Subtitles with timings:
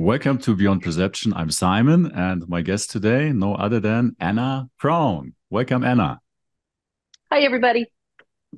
[0.00, 1.34] Welcome to Beyond Perception.
[1.34, 5.34] I'm Simon, and my guest today, no other than Anna Brown.
[5.50, 6.22] Welcome, Anna.
[7.30, 7.92] Hi, everybody.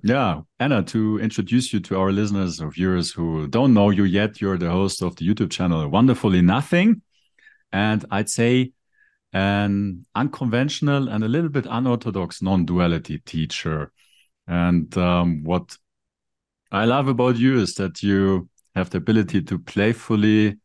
[0.04, 4.40] Yeah, Anna, to introduce you to our listeners or viewers who don't know you yet,
[4.40, 7.02] you're the host of the YouTube channel Wonderfully Nothing.
[7.72, 8.70] And I'd say
[9.32, 13.90] an unconventional and a little bit unorthodox non duality teacher.
[14.46, 15.76] And um, what
[16.70, 20.60] I love about you is that you have the ability to playfully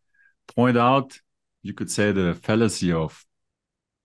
[0.55, 1.19] point out,
[1.63, 3.23] you could say, the fallacy of.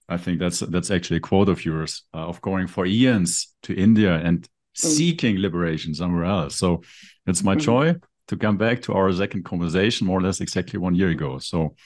[0.09, 3.74] I think that's that's actually a quote of yours uh, of going for eons to
[3.74, 4.48] India and mm.
[4.74, 6.56] seeking liberation somewhere else.
[6.56, 6.83] So
[7.27, 7.60] it's my mm.
[7.60, 7.95] joy
[8.28, 11.38] to come back to our second conversation, more or less exactly one year ago.
[11.38, 11.77] So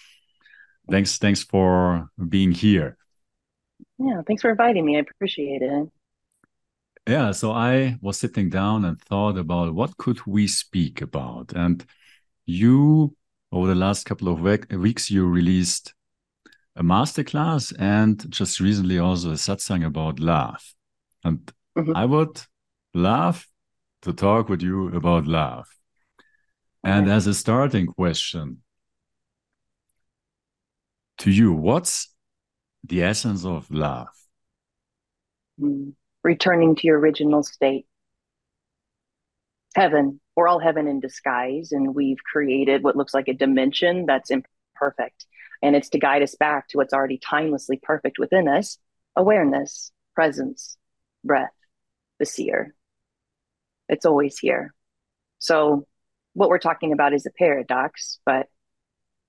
[0.91, 2.97] thanks, thanks for being here.
[3.98, 4.97] Yeah, thanks for inviting me.
[4.97, 5.88] I appreciate it.
[7.06, 11.84] Yeah, so I was sitting down and thought about what could we speak about, and
[12.47, 13.14] you
[13.56, 15.95] over the last couple of weeks, you released
[16.77, 20.62] a masterclass and just recently also a satsang about love.
[21.25, 21.39] And
[21.75, 21.97] mm -hmm.
[21.97, 22.41] I would
[22.92, 23.47] love
[24.00, 25.64] to talk with you about love.
[26.83, 28.62] And as a starting question
[31.17, 32.14] to you, what's
[32.89, 34.14] the essence of love?
[35.58, 35.95] Mm.
[36.23, 37.86] Returning to your original state.
[39.75, 44.31] Heaven we're all heaven in disguise and we've created what looks like a dimension that's
[44.31, 45.27] imperfect.
[45.62, 48.79] And it's to guide us back to what's already timelessly perfect within us
[49.17, 50.77] awareness presence
[51.25, 51.51] breath
[52.19, 52.75] the seer.
[53.89, 54.75] It's always here.
[55.39, 55.87] So
[56.34, 58.48] what we're talking about is a paradox but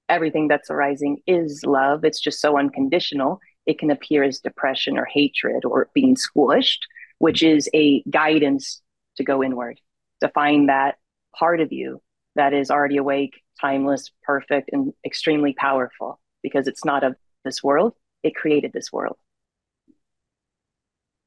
[0.09, 2.03] everything that's arising is love.
[2.03, 3.39] It's just so unconditional.
[3.65, 6.79] It can appear as depression or hatred or being squished
[7.19, 8.81] which is a guidance
[9.17, 9.79] to go inward
[10.21, 10.95] to find that
[11.35, 12.01] part of you
[12.35, 17.93] that is already awake, timeless, perfect, and extremely powerful because it's not of this world.
[18.23, 19.17] It created this world.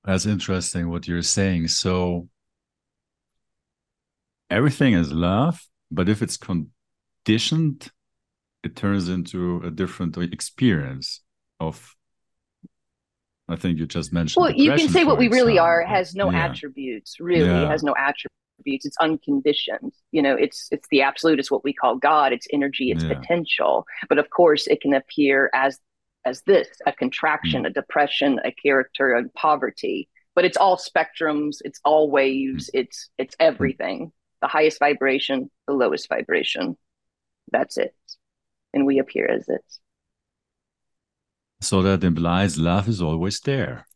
[0.04, 1.68] That's interesting what you're saying.
[1.68, 2.28] So
[4.48, 7.90] everything is love, but if it's conditioned,
[8.62, 11.22] it turns into a different experience
[11.58, 11.96] of
[13.48, 14.42] I think you just mentioned.
[14.42, 16.44] Well, you can say what we really are has no yeah.
[16.44, 17.18] attributes.
[17.18, 17.68] Really, yeah.
[17.68, 19.92] has no attributes attributes it's unconditioned.
[20.12, 23.14] You know it's it's the absolute it's what we call god it's energy it's yeah.
[23.14, 23.86] potential.
[24.08, 25.78] But of course it can appear as
[26.24, 27.68] as this a contraction mm.
[27.68, 30.08] a depression a character and poverty.
[30.34, 32.80] But it's all spectrums it's all waves mm.
[32.80, 34.12] it's it's everything.
[34.42, 36.76] The highest vibration the lowest vibration.
[37.52, 37.94] That's it.
[38.72, 39.64] And we appear as it.
[41.60, 43.86] So that implies love is always there.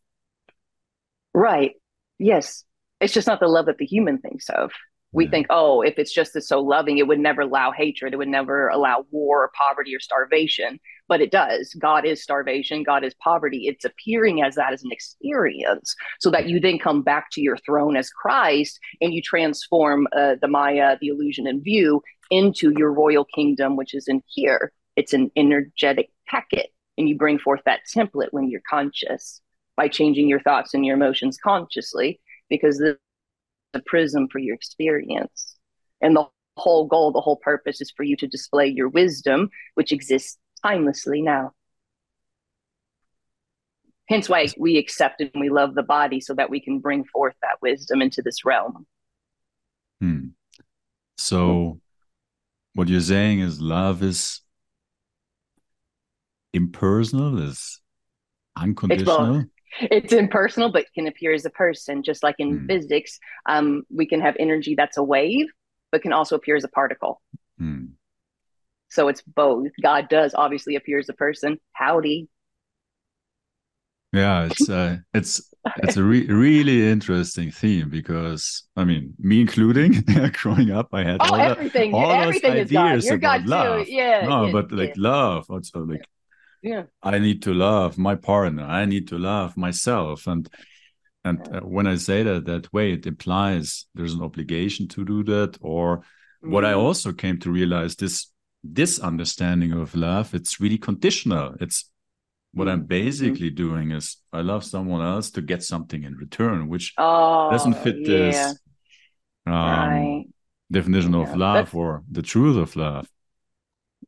[1.33, 1.73] Right.
[2.19, 2.65] Yes
[2.99, 4.71] it's just not the love that the human thinks of.
[5.11, 5.31] We yeah.
[5.31, 8.13] think, oh, if it's just so loving, it would never allow hatred.
[8.13, 10.77] It would never allow war or poverty or starvation.
[11.07, 11.73] But it does.
[11.79, 12.83] God is starvation.
[12.83, 13.67] God is poverty.
[13.67, 17.55] It's appearing as that as an experience so that you then come back to your
[17.57, 22.91] throne as Christ and you transform uh, the Maya, the illusion and view into your
[22.91, 24.73] royal kingdom, which is in here.
[24.97, 26.71] It's an energetic packet.
[26.97, 29.41] And you bring forth that template when you're conscious
[29.77, 32.19] by changing your thoughts and your emotions consciously
[32.49, 32.97] because the,
[33.73, 35.55] the prism for your experience.
[36.01, 39.91] And the whole goal, the whole purpose is for you to display your wisdom, which
[39.91, 41.51] exists timelessly now.
[44.07, 47.33] Hence why we accept and we love the body so that we can bring forth
[47.41, 48.85] that wisdom into this realm.
[49.99, 50.27] Hmm.
[51.17, 51.79] So,
[52.73, 54.41] what you're saying is love is
[56.53, 57.81] impersonal, is
[58.55, 59.45] unconditional
[59.79, 62.67] it's impersonal but can appear as a person just like in mm.
[62.67, 65.47] physics um, we can have energy that's a wave
[65.91, 67.21] but can also appear as a particle
[67.61, 67.89] mm.
[68.89, 72.27] so it's both god does obviously appear as a person howdy
[74.13, 75.41] yeah it's uh, it's
[75.77, 80.03] it's a re- really interesting theme because i mean me including
[80.33, 83.91] growing up i had oh, all, everything, all everything those ideas about God love too.
[83.91, 85.09] yeah no yeah, but like yeah.
[85.09, 86.05] love also like
[86.65, 90.49] yeah i need to love my partner i need to love myself and
[91.23, 95.23] and uh, when i say that that way it implies there's an obligation to do
[95.23, 96.51] that or mm-hmm.
[96.51, 96.79] what i mm-hmm.
[96.79, 98.31] also came to realize this
[98.63, 101.89] this understanding of love it's really conditional it's
[102.53, 102.87] what i'm mm-hmm.
[102.87, 103.63] basically mm-hmm.
[103.67, 107.97] doing is i love someone else to get something in return which oh, doesn't fit
[107.99, 108.07] yeah.
[108.07, 108.59] this
[109.45, 110.25] um, right.
[110.71, 111.75] definition of love that's...
[111.75, 113.07] or the truth of love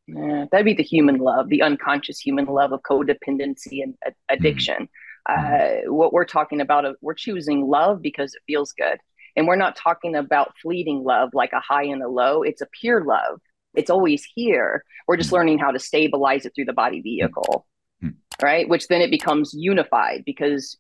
[0.07, 3.95] yeah, that'd be the human love, the unconscious human love of codependency and
[4.29, 4.87] addiction.
[5.29, 5.89] Mm-hmm.
[5.89, 8.99] Uh, what we're talking about, uh, we're choosing love because it feels good.
[9.35, 12.41] And we're not talking about fleeting love like a high and a low.
[12.41, 13.39] It's a pure love,
[13.75, 14.83] It's always here.
[15.07, 15.33] We're just mm.
[15.33, 17.67] learning how to stabilize it through the body vehicle,
[18.03, 18.15] mm.
[18.41, 18.67] right?
[18.67, 20.77] Which then it becomes unified because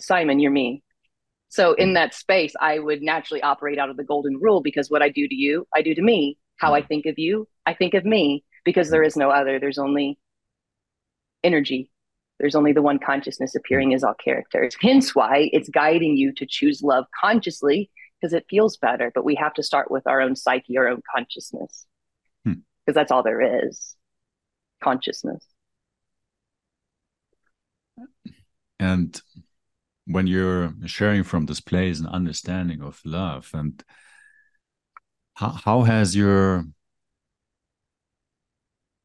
[0.00, 0.82] Simon, you're me.
[1.48, 5.02] So in that space, I would naturally operate out of the golden rule because what
[5.02, 6.36] I do to you, I do to me.
[6.56, 9.60] How I think of you, I think of me because there is no other.
[9.60, 10.18] There's only
[11.44, 11.92] energy.
[12.40, 14.74] There's only the one consciousness appearing as all characters.
[14.80, 17.88] Hence why it's guiding you to choose love consciously
[18.20, 19.12] because it feels better.
[19.14, 21.86] But we have to start with our own psyche, our own consciousness,
[22.42, 22.58] because
[22.88, 22.92] hmm.
[22.92, 23.94] that's all there is
[24.82, 25.46] consciousness.
[28.80, 29.22] And
[30.06, 33.80] when you're sharing from this place and understanding of love and
[35.34, 36.64] how, how has your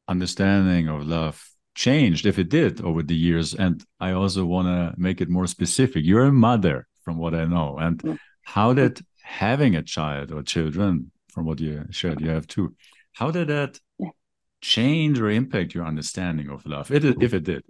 [0.08, 4.98] understanding of love changed if it did over the years and i also want to
[4.98, 8.18] make it more specific you're a mother from what i know and mm.
[8.42, 12.74] how did having a child or children from what you shared you have two
[13.12, 13.78] how did that
[14.62, 17.62] change or impact your understanding of love if it, if it did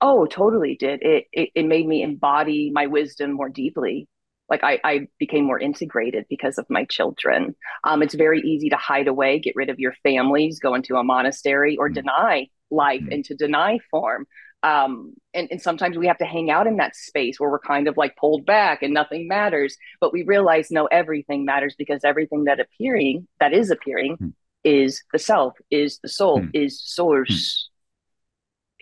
[0.00, 1.02] Oh, totally did.
[1.02, 4.06] It, it it made me embody my wisdom more deeply.
[4.48, 7.54] Like I, I became more integrated because of my children.
[7.84, 11.04] Um, it's very easy to hide away, get rid of your families, go into a
[11.04, 11.94] monastery, or mm.
[11.94, 13.14] deny life mm.
[13.14, 14.26] and to deny form.
[14.62, 17.86] Um, and, and sometimes we have to hang out in that space where we're kind
[17.86, 19.76] of like pulled back and nothing matters.
[20.00, 24.32] But we realize no, everything matters because everything that appearing that is appearing mm.
[24.64, 26.50] is the self, is the soul, mm.
[26.54, 27.68] is source.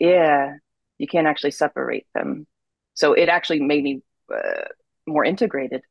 [0.00, 0.06] Mm.
[0.06, 0.52] Yeah
[0.98, 2.46] you can't actually separate them.
[2.94, 4.02] So it actually made me
[4.34, 4.64] uh,
[5.06, 5.82] more integrated.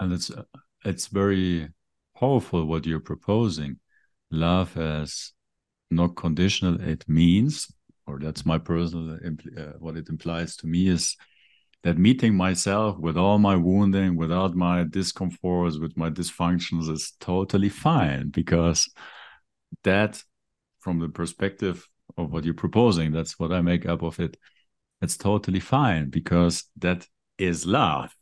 [0.00, 0.30] And it's
[0.84, 1.68] it's very
[2.18, 3.78] powerful what you're proposing.
[4.30, 5.32] Love as
[5.90, 6.80] not conditional.
[6.80, 7.72] It means,
[8.06, 9.18] or that's my personal
[9.56, 11.16] uh, what it implies to me is
[11.84, 17.68] that meeting myself with all my wounding, without my discomforts, with my dysfunctions is totally
[17.68, 18.88] fine because
[19.84, 20.22] that,
[20.80, 23.12] from the perspective of what you're proposing.
[23.12, 24.36] That's what I make up of it.
[25.00, 27.06] It's totally fine because that
[27.38, 28.14] is love.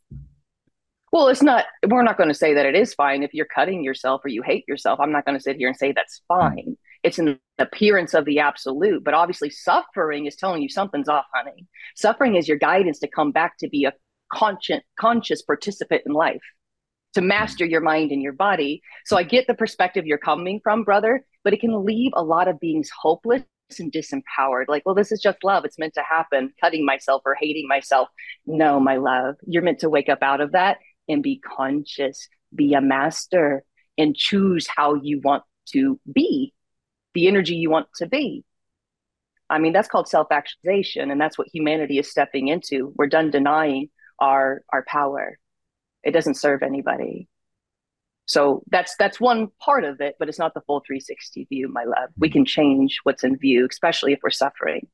[1.11, 3.83] Well, it's not, we're not going to say that it is fine if you're cutting
[3.83, 4.99] yourself or you hate yourself.
[4.99, 6.39] I'm not going to sit here and say that's hmm.
[6.39, 6.77] fine.
[7.03, 11.67] It's an appearance of the absolute, but obviously suffering is telling you something's off, honey.
[11.95, 13.93] Suffering is your guidance to come back to be a
[14.31, 16.41] conscious, conscious participant in life,
[17.15, 18.81] to master your mind and your body.
[19.05, 22.47] So I get the perspective you're coming from, brother, but it can leave a lot
[22.47, 23.41] of beings hopeless
[23.79, 24.65] and disempowered.
[24.67, 25.65] Like, well, this is just love.
[25.65, 28.09] It's meant to happen, cutting myself or hating myself.
[28.45, 30.77] No, my love, you're meant to wake up out of that
[31.07, 33.63] and be conscious, be a master,
[33.97, 36.53] and choose how you want to be,
[37.13, 38.43] the energy you want to be.
[39.49, 42.93] I mean, that's called self actualization, and that's what humanity is stepping into.
[42.95, 43.89] We're done denying
[44.19, 45.37] our our power.
[46.03, 47.27] It doesn't serve anybody.
[48.31, 51.83] So that's that's one part of it, but it's not the full 360 view, my
[51.83, 52.11] love.
[52.17, 54.87] We can change what's in view, especially if we're suffering.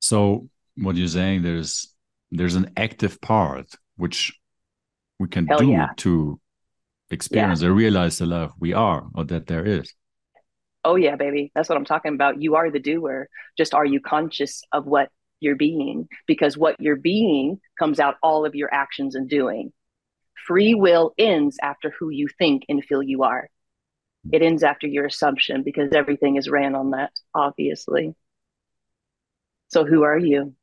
[0.00, 1.92] So what you're saying, there's
[2.30, 4.32] there's an active part which
[5.18, 5.88] we can Hell do yeah.
[5.98, 6.40] to
[7.10, 7.68] experience yeah.
[7.68, 9.92] or realize the love we are or that there is.
[10.82, 11.52] Oh yeah, baby.
[11.54, 12.40] That's what I'm talking about.
[12.40, 13.28] You are the doer.
[13.58, 16.08] Just are you conscious of what you're being?
[16.26, 19.74] Because what you're being comes out all of your actions and doing
[20.46, 23.48] free will ends after who you think and feel you are.
[24.32, 28.14] It ends after your assumption because everything is ran on that, obviously.
[29.68, 30.54] So, who are you?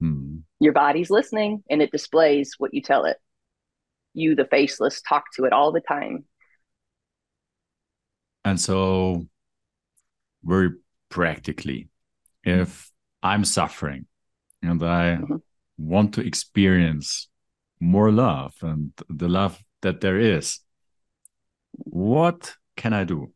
[0.00, 0.38] Hmm.
[0.58, 3.16] Your body's listening and it displays what you tell it.
[4.14, 6.24] You, the faceless, talk to it all the time.
[8.44, 9.26] And so,
[10.42, 10.70] very
[11.08, 11.88] practically,
[12.42, 12.90] if
[13.22, 14.06] I'm suffering
[14.62, 15.36] and I mm-hmm.
[15.78, 17.28] want to experience
[17.82, 20.60] more love and the love that there is,
[21.72, 23.32] what can I do?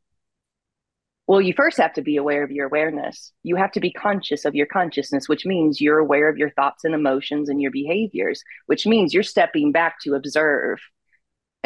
[1.27, 3.33] Well, you first have to be aware of your awareness.
[3.43, 6.85] You have to be conscious of your consciousness, which means you're aware of your thoughts
[6.85, 10.79] and emotions and your behaviors, which means you're stepping back to observe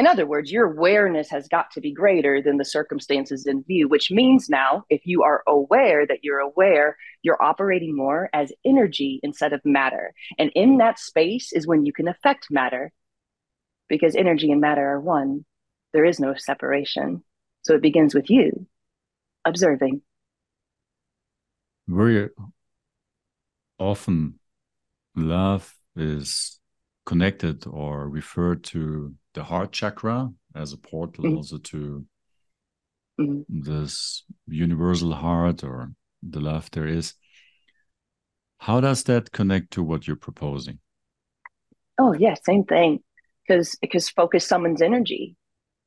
[0.00, 3.87] in other words, your awareness has got to be greater than the circumstances in view,
[3.87, 9.21] which means now, if you are aware that you're aware, you're operating more as energy
[9.23, 10.14] instead of matter.
[10.38, 12.92] And in that space is when you can affect matter
[13.90, 15.45] because energy and matter are one.
[15.92, 17.23] There is no separation.
[17.61, 18.66] So it begins with you
[19.45, 20.00] observing.
[21.87, 22.30] Very
[23.78, 24.38] often,
[25.14, 26.59] love is
[27.04, 31.37] connected or referred to the heart chakra as a portal mm-hmm.
[31.37, 32.04] also to
[33.20, 33.42] mm-hmm.
[33.49, 37.14] this universal heart or the love there is.
[38.58, 40.80] How does that connect to what you're proposing?
[41.99, 43.00] Oh yeah, same thing.
[43.46, 45.37] Because because focus summons energy.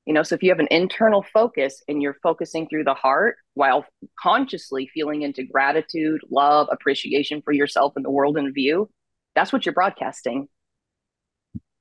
[0.06, 3.38] You know, so if you have an internal focus and you're focusing through the heart
[3.54, 3.86] while
[4.20, 8.90] consciously feeling into gratitude, love, appreciation for yourself and the world in view,
[9.34, 10.50] that's what you're broadcasting.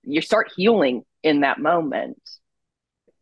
[0.02, 2.20] You start healing in that moment.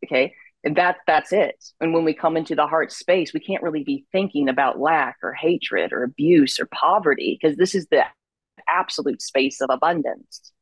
[0.04, 0.34] Okay.
[0.62, 1.56] And that that's it.
[1.80, 5.16] And when we come into the heart space, we can't really be thinking about lack
[5.22, 8.04] or hatred or abuse or poverty because this is the
[8.68, 10.52] absolute space of abundance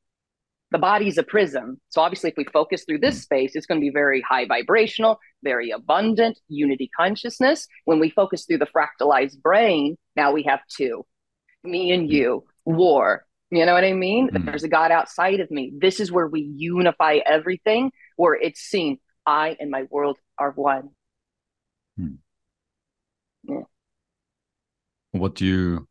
[0.71, 1.81] the body's a prism.
[1.89, 5.19] So obviously, if we focus through this space, it's going to be very high vibrational,
[5.43, 7.67] very abundant, unity consciousness.
[7.85, 11.05] When we focus through the fractalized brain, now we have two
[11.65, 13.27] me and you, war.
[13.51, 14.29] You know what I mean?
[14.29, 14.45] Mm-hmm.
[14.45, 15.73] There's a God outside of me.
[15.77, 20.91] This is where we unify everything, where it's seen I and my world are one.
[21.97, 22.15] Hmm.
[23.45, 23.63] Yeah.
[25.13, 25.89] What do you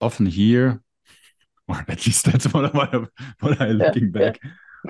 [0.00, 0.82] often hear
[1.68, 3.06] or at least that's what I
[3.40, 4.40] what I looking yeah, back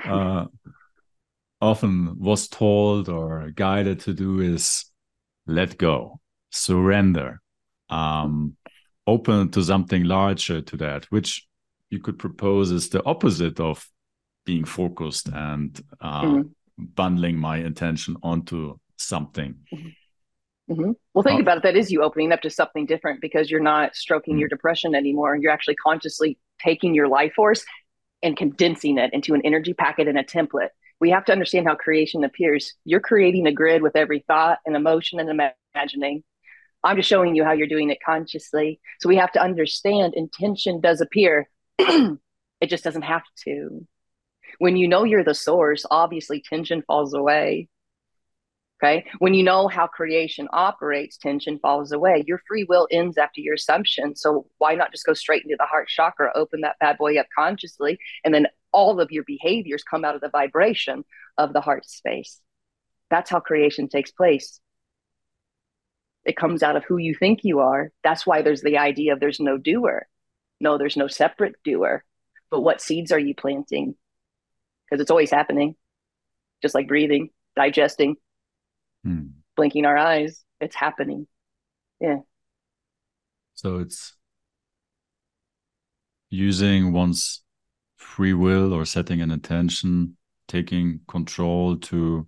[0.05, 0.13] yeah.
[0.13, 0.45] uh,
[1.61, 4.85] often was told or guided to do is
[5.45, 6.19] let go,
[6.49, 7.41] surrender,
[7.89, 8.57] um,
[9.05, 11.47] open to something larger to that, which
[11.91, 13.87] you could propose is the opposite of
[14.45, 16.41] being focused and uh, mm-hmm.
[16.77, 19.55] bundling my intention onto something.
[19.73, 19.89] Mm-hmm.
[20.71, 20.91] Mm-hmm.
[21.13, 21.41] Well, think oh.
[21.41, 21.63] about it.
[21.63, 24.39] That is you opening up to something different because you're not stroking mm-hmm.
[24.39, 25.33] your depression anymore.
[25.33, 27.65] And you're actually consciously taking your life force
[28.23, 30.69] and condensing it into an energy packet and a template.
[31.01, 32.75] We have to understand how creation appears.
[32.85, 36.23] You're creating a grid with every thought and emotion and imagining.
[36.83, 38.79] I'm just showing you how you're doing it consciously.
[39.01, 41.49] So we have to understand intention does appear.
[42.61, 43.85] it just doesn't have to.
[44.59, 47.69] When you know you're the source, obviously tension falls away.
[48.83, 49.05] Okay.
[49.19, 52.23] When you know how creation operates, tension falls away.
[52.25, 54.15] Your free will ends after your assumption.
[54.15, 57.27] So why not just go straight into the heart chakra, open that bad boy up
[57.37, 61.03] consciously, and then all of your behaviors come out of the vibration
[61.37, 62.39] of the heart space.
[63.11, 64.59] That's how creation takes place.
[66.25, 67.91] It comes out of who you think you are.
[68.03, 70.07] That's why there's the idea of there's no doer.
[70.61, 72.05] No, there's no separate doer.
[72.51, 73.95] But what seeds are you planting?
[74.85, 75.75] Because it's always happening,
[76.61, 78.15] just like breathing, digesting,
[79.03, 79.27] hmm.
[79.55, 80.43] blinking our eyes.
[80.59, 81.27] It's happening.
[81.99, 82.19] Yeah.
[83.55, 84.15] So it's
[86.29, 87.43] using one's
[87.97, 92.27] free will or setting an intention, taking control to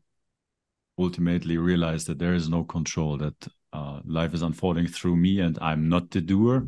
[0.97, 5.57] ultimately realize that there is no control, that uh, life is unfolding through me and
[5.61, 6.67] I'm not the doer.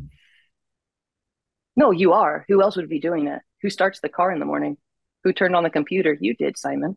[1.76, 2.44] No, you are.
[2.48, 3.42] Who else would be doing that?
[3.62, 4.78] Who starts the car in the morning?
[5.24, 6.16] Who turned on the computer?
[6.18, 6.96] You did, Simon.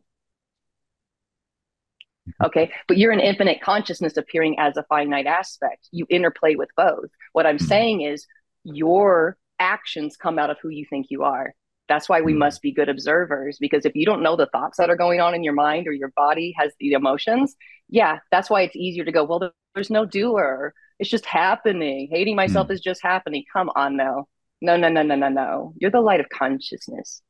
[2.42, 2.70] Okay.
[2.88, 5.88] But you're an infinite consciousness appearing as a finite aspect.
[5.90, 7.10] You interplay with both.
[7.32, 7.66] What I'm mm-hmm.
[7.66, 8.26] saying is
[8.64, 11.54] your actions come out of who you think you are.
[11.88, 12.38] That's why we mm-hmm.
[12.38, 15.34] must be good observers because if you don't know the thoughts that are going on
[15.34, 17.56] in your mind or your body has the emotions,
[17.88, 20.72] yeah, that's why it's easier to go, well, there's no doer.
[20.98, 22.08] It's just happening.
[22.10, 22.72] Hating myself mm.
[22.72, 23.44] is just happening.
[23.52, 24.28] Come on now.
[24.60, 25.74] No, no, no, no, no, no.
[25.76, 27.22] You're the light of consciousness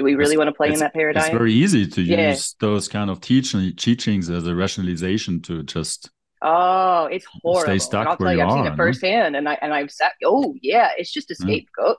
[0.00, 1.24] do we really it's, want to play in that paradigm?
[1.24, 2.30] It's very easy to yeah.
[2.30, 6.10] use those kind of teaching teachings as a rationalization to just
[6.40, 7.62] oh, it's horrible.
[7.62, 10.12] Stay stuck I'll tell you, I've seen it firsthand, and I and I've sat.
[10.24, 11.98] Oh yeah, it's just a scapegoat.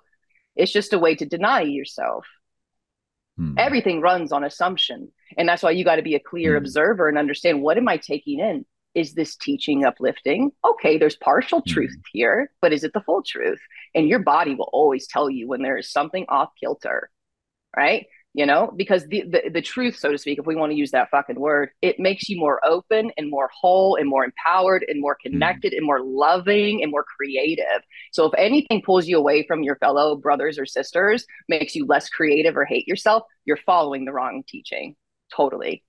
[0.55, 0.63] Yeah.
[0.63, 2.25] It's just a way to deny yourself.
[3.37, 3.53] Hmm.
[3.57, 6.57] Everything runs on assumption, and that's why you got to be a clear hmm.
[6.57, 8.65] observer and understand what am I taking in.
[8.93, 10.51] Is this teaching uplifting?
[10.65, 11.71] Okay, there's partial hmm.
[11.71, 13.59] truth here, but is it the full truth?
[13.95, 17.09] And your body will always tell you when there is something off kilter
[17.75, 18.05] right?
[18.33, 20.91] You know, because the, the, the truth, so to speak, if we want to use
[20.91, 25.01] that fucking word, it makes you more open and more whole and more empowered and
[25.01, 25.33] more mm-hmm.
[25.33, 27.81] connected and more loving and more creative.
[28.13, 32.07] So if anything pulls you away from your fellow brothers or sisters, makes you less
[32.09, 34.95] creative or hate yourself, you're following the wrong teaching.
[35.35, 35.83] Totally.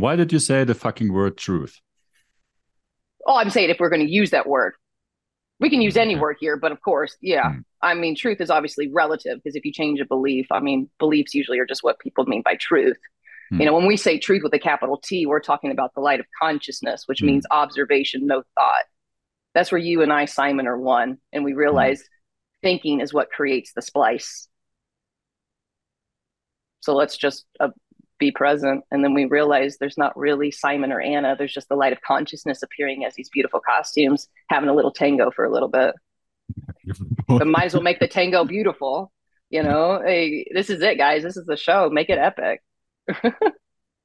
[0.00, 1.80] Why did you say the fucking word truth?
[3.26, 4.74] Oh, I'm saying if we're going to use that word,
[5.60, 7.50] we can use any word here, but of course, yeah.
[7.50, 7.64] Mm.
[7.80, 11.34] I mean, truth is obviously relative because if you change a belief, I mean, beliefs
[11.34, 12.98] usually are just what people mean by truth.
[13.52, 13.60] Mm.
[13.60, 16.20] You know, when we say truth with a capital T, we're talking about the light
[16.20, 17.26] of consciousness, which mm.
[17.26, 18.84] means observation, no thought.
[19.54, 21.18] That's where you and I, Simon, are one.
[21.32, 21.58] And we hmm.
[21.58, 22.02] realize
[22.62, 24.48] thinking is what creates the splice.
[26.80, 27.68] So let's just uh,
[28.18, 28.84] be present.
[28.90, 31.34] And then we realize there's not really Simon or Anna.
[31.36, 35.30] There's just the light of consciousness appearing as these beautiful costumes, having a little tango
[35.30, 35.94] for a little bit.
[37.28, 39.12] but might as well make the tango beautiful.
[39.50, 41.22] You know, hey, this is it, guys.
[41.22, 41.88] This is the show.
[41.90, 42.62] Make it epic.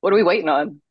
[0.02, 0.82] what are we waiting on?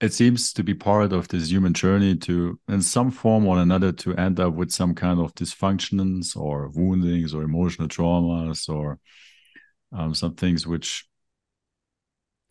[0.00, 3.92] It seems to be part of this human journey to, in some form or another,
[3.92, 8.98] to end up with some kind of dysfunctions or woundings or emotional traumas or
[9.92, 11.06] um, some things which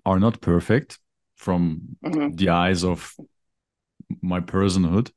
[0.06, 1.00] are not perfect
[1.36, 2.36] from mm-hmm.
[2.36, 3.16] the eyes of
[4.22, 5.12] my personhood.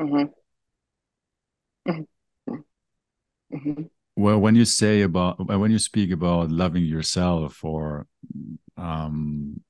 [0.00, 0.30] Mm-hmm.
[1.90, 2.54] Mm-hmm.
[3.54, 3.82] mm-hmm.
[4.16, 8.06] Well, when you say about when you speak about loving yourself or
[8.76, 9.60] um,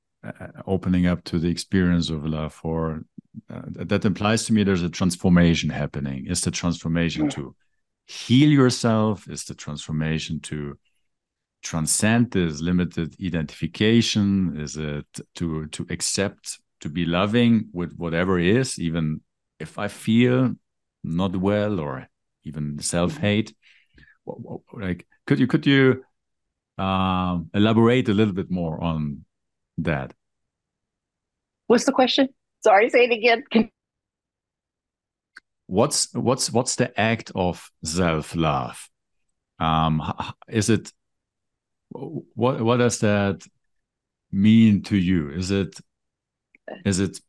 [0.66, 3.04] opening up to the experience of love, or
[3.50, 6.26] uh, that implies to me there's a transformation happening.
[6.26, 7.54] Is the transformation to
[8.06, 9.28] heal yourself?
[9.28, 10.78] Is the transformation to
[11.64, 14.56] transcend this limited identification?
[14.60, 15.06] Is it
[15.36, 19.22] to to accept to be loving with whatever is, even
[19.58, 20.54] if I feel
[21.02, 22.08] not well or
[22.44, 23.54] even self hate?
[24.72, 26.04] Like, could you could you
[26.78, 29.24] um, elaborate a little bit more on
[29.78, 30.14] that?
[31.66, 32.28] What's the question?
[32.62, 33.42] Sorry, say it again.
[33.50, 33.70] Can
[35.66, 38.90] What's what's what's the act of self love?
[39.58, 40.02] Um,
[40.48, 40.92] is it
[41.90, 43.44] what what does that
[44.32, 45.30] mean to you?
[45.30, 45.78] Is it
[46.84, 47.20] is it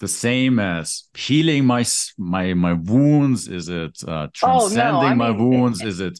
[0.00, 1.84] the same as healing my
[2.18, 3.48] my my wounds?
[3.48, 5.82] Is it uh, transcending oh, no, my mean, wounds?
[5.82, 6.18] Is it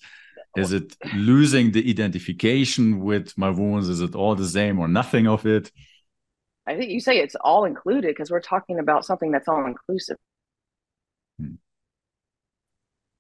[0.57, 3.89] is it losing the identification with my wounds?
[3.89, 5.71] Is it all the same or nothing of it?
[6.67, 10.17] I think you say it's all included because we're talking about something that's all inclusive.
[11.41, 11.55] Hmm.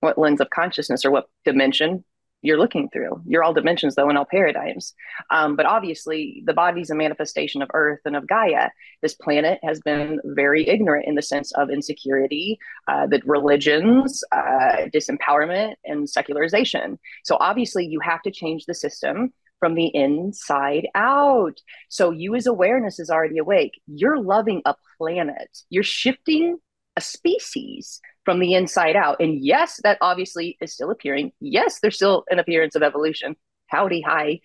[0.00, 2.04] What lens of consciousness or what dimension
[2.42, 3.22] you're looking through.
[3.26, 4.94] You're all dimensions, though, in all paradigms.
[5.30, 8.70] Um, but obviously, the body's a manifestation of Earth and of Gaia.
[9.00, 12.58] This planet has been very ignorant in the sense of insecurity,
[12.88, 16.98] uh, religions, uh, disempowerment, and secularization.
[17.24, 21.60] So obviously, you have to change the system from the inside out.
[21.88, 23.80] So you, as awareness, is already awake.
[23.86, 25.56] You're loving a planet.
[25.70, 26.58] You're shifting
[26.96, 29.16] a species from the inside out.
[29.20, 31.32] And yes, that obviously is still appearing.
[31.40, 33.36] Yes, there's still an appearance of evolution.
[33.66, 34.40] Howdy, hi.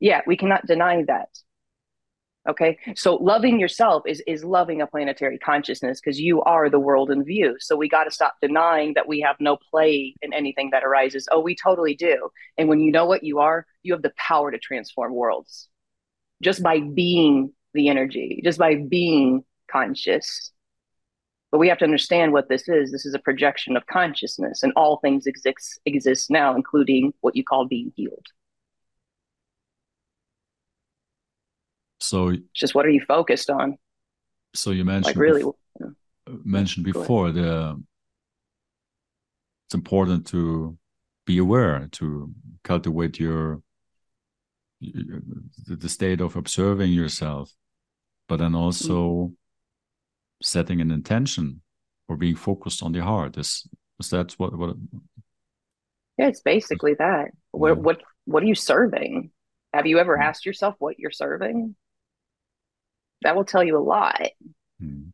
[0.00, 1.28] Yeah, we cannot deny that.
[2.48, 2.78] Okay.
[2.94, 7.24] So loving yourself is is loving a planetary consciousness because you are the world in
[7.24, 7.56] view.
[7.58, 11.28] So we got to stop denying that we have no play in anything that arises.
[11.32, 12.28] Oh, we totally do.
[12.56, 15.68] And when you know what you are, you have the power to transform worlds
[16.40, 20.52] just by being the energy, just by being conscious.
[21.52, 22.90] But we have to understand what this is.
[22.90, 27.44] This is a projection of consciousness, and all things exist exist now, including what you
[27.44, 28.26] call being healed.
[32.00, 33.78] So it's just what are you focused on?
[34.54, 35.94] So you mentioned like really before,
[36.44, 37.82] mentioned before the
[39.66, 40.78] it's important to
[41.26, 42.32] be aware to
[42.62, 43.60] cultivate your
[44.80, 47.50] the state of observing yourself
[48.28, 49.32] but then also mm-hmm
[50.42, 51.62] setting an intention
[52.08, 53.36] or being focused on the heart?
[53.36, 53.68] Is
[54.00, 54.76] is that what what
[56.18, 57.28] yeah it's basically that.
[57.52, 57.74] What yeah.
[57.74, 59.30] what what are you serving?
[59.72, 60.24] Have you ever mm.
[60.24, 61.76] asked yourself what you're serving?
[63.22, 64.30] That will tell you a lot.
[64.78, 65.08] Hmm.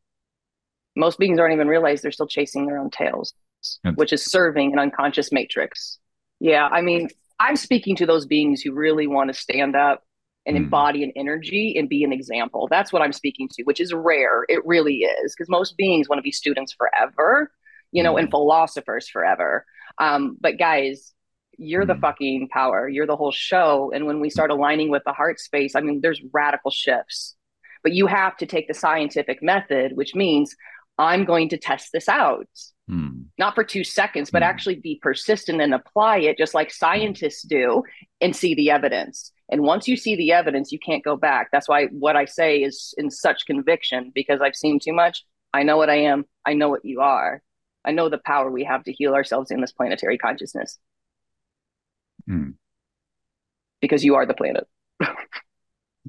[0.97, 3.33] most beings don't even realize they're still chasing their own tails
[3.85, 5.99] and which is serving an unconscious matrix.
[6.41, 7.09] Yeah i mean
[7.39, 10.03] i'm speaking to those beings who really want to stand up
[10.47, 10.61] and mm.
[10.61, 12.69] embody an energy and be an example.
[12.71, 14.45] That's what I'm speaking to, which is rare.
[14.49, 17.51] It really is because most beings want to be students forever,
[17.91, 18.21] you know, mm.
[18.21, 19.65] and philosophers forever.
[19.99, 21.13] Um, but guys,
[21.59, 21.95] you're mm.
[21.95, 22.89] the fucking power.
[22.89, 23.93] You're the whole show.
[23.95, 27.37] And when we start aligning with the heart space, I mean, there's radical shifts.
[27.83, 30.55] But you have to take the scientific method, which means
[30.99, 32.47] I'm going to test this out.
[32.89, 33.23] Hmm.
[33.39, 34.49] Not for two seconds, but hmm.
[34.49, 37.83] actually be persistent and apply it just like scientists do
[38.21, 39.33] and see the evidence.
[39.51, 41.49] And once you see the evidence, you can't go back.
[41.53, 45.25] That's why what I say is in such conviction because I've seen too much.
[45.53, 46.25] I know what I am.
[46.47, 47.43] I know what you are.
[47.85, 50.79] I know the power we have to heal ourselves in this planetary consciousness.
[52.27, 52.51] Hmm.
[53.81, 54.67] Because you are the planet.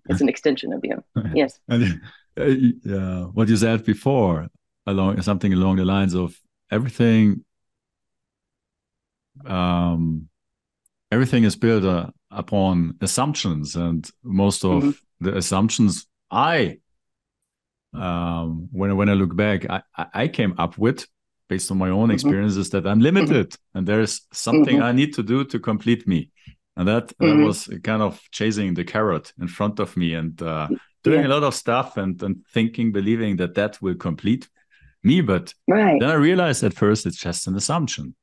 [0.10, 1.04] it's an extension of you.
[1.34, 1.60] Yes.
[1.68, 2.02] and,
[2.40, 4.48] uh, yeah, what you said before,
[4.86, 6.40] along something along the lines of
[6.72, 7.44] everything
[9.46, 10.28] um,
[11.12, 14.96] everything is built uh, upon assumptions and most of mm -hmm.
[15.22, 16.80] the assumptions i
[17.94, 19.82] um, when, when i look back I,
[20.24, 21.08] I came up with
[21.48, 22.14] based on my own mm -hmm.
[22.14, 23.78] experiences that i'm limited mm -hmm.
[23.78, 24.90] and there's something mm-hmm.
[24.90, 26.30] i need to do to complete me
[26.76, 27.44] and that, that mm-hmm.
[27.44, 30.68] was kind of chasing the carrot in front of me and uh,
[31.04, 31.28] doing yeah.
[31.28, 34.50] a lot of stuff and, and thinking believing that that will complete
[35.04, 35.22] me.
[35.22, 36.00] But right.
[36.00, 38.16] then I realized at first it's just an assumption,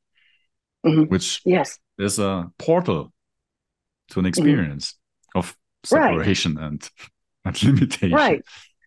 [0.84, 1.04] mm-hmm.
[1.04, 3.12] which yes is a portal
[4.10, 4.28] to an mm-hmm.
[4.28, 4.94] experience
[5.34, 5.38] mm-hmm.
[5.38, 6.66] of separation right.
[6.66, 6.90] and,
[7.44, 8.16] and limitation.
[8.16, 8.44] Right.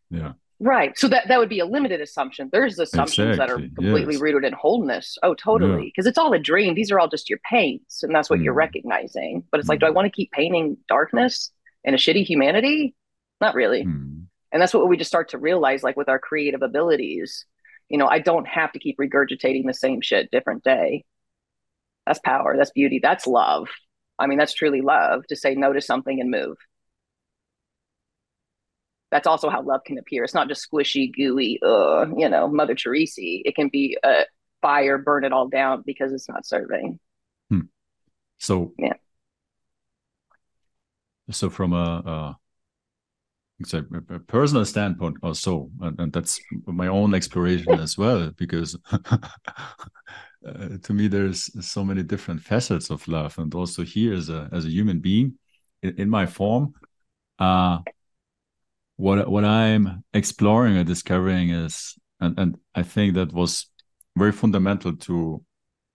[0.09, 0.33] Yeah.
[0.59, 0.97] Right.
[0.97, 2.49] So that, that would be a limited assumption.
[2.51, 3.37] There's assumptions exactly.
[3.37, 4.21] that are completely yes.
[4.21, 5.17] rooted in wholeness.
[5.21, 5.87] Oh, totally.
[5.87, 6.09] Because yeah.
[6.09, 6.73] it's all a dream.
[6.73, 8.45] These are all just your paints, and that's what mm.
[8.45, 9.43] you're recognizing.
[9.51, 9.71] But it's mm.
[9.71, 9.95] like, do I mm.
[9.95, 11.51] want to keep painting darkness
[11.83, 12.95] and a shitty humanity?
[13.41, 13.83] Not really.
[13.83, 14.27] Mm.
[14.53, 17.45] And that's what we just start to realize, like with our creative abilities.
[17.89, 21.03] You know, I don't have to keep regurgitating the same shit different day.
[22.07, 22.55] That's power.
[22.55, 22.99] That's beauty.
[23.01, 23.67] That's love.
[24.23, 26.57] I mean, that's truly love to say no to something and move
[29.13, 30.23] that's also how love can appear.
[30.23, 33.21] It's not just squishy, gooey, uh, you know, Mother Teresa.
[33.21, 34.25] It can be a
[34.63, 36.99] fire, burn it all down because it's not serving.
[37.49, 37.67] Hmm.
[38.39, 38.93] So yeah.
[41.29, 42.35] So from a,
[43.63, 43.75] a,
[44.15, 48.75] a personal standpoint, also, and, and, that's my own exploration as well, because
[50.45, 54.49] uh, to me there's so many different facets of love, and also here as a
[54.51, 55.37] as a human being,
[55.81, 56.73] in, in my form.
[57.39, 57.79] Uh,
[58.97, 63.67] what what I'm exploring and discovering is, and, and I think that was
[64.15, 65.43] very fundamental to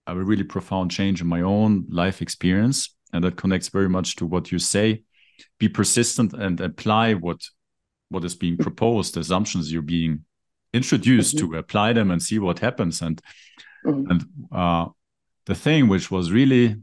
[0.07, 4.25] a really profound change in my own life experience, and that connects very much to
[4.25, 5.03] what you say.
[5.57, 7.41] Be persistent and apply what
[8.09, 10.25] what is being proposed, assumptions you're being
[10.73, 11.51] introduced mm-hmm.
[11.51, 13.01] to, apply them and see what happens.
[13.01, 13.21] And
[13.85, 14.11] mm-hmm.
[14.11, 14.87] and uh,
[15.45, 16.75] the thing which was really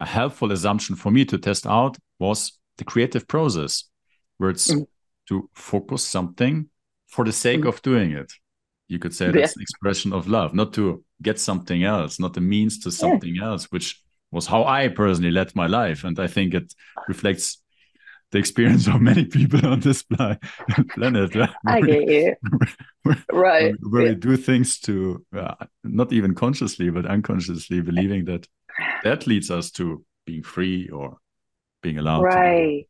[0.00, 3.84] a helpful assumption for me to test out was the creative process
[4.38, 4.86] where it's mm.
[5.28, 6.68] to focus something
[7.06, 7.68] for the sake mm.
[7.68, 8.32] of doing it.
[8.88, 9.60] You could say that's yeah.
[9.60, 13.46] an expression of love, not to get something else, not a means to something yeah.
[13.46, 16.04] else, which was how I personally led my life.
[16.04, 16.74] And I think it
[17.08, 17.62] reflects
[18.34, 21.36] the experience of many people on this planet.
[21.66, 22.34] I get you.
[23.30, 23.74] Right.
[23.80, 24.08] Where yeah.
[24.08, 28.48] we do things to uh, not even consciously, but unconsciously believing that
[29.04, 31.18] that leads us to being free or
[31.82, 32.88] being allowed right.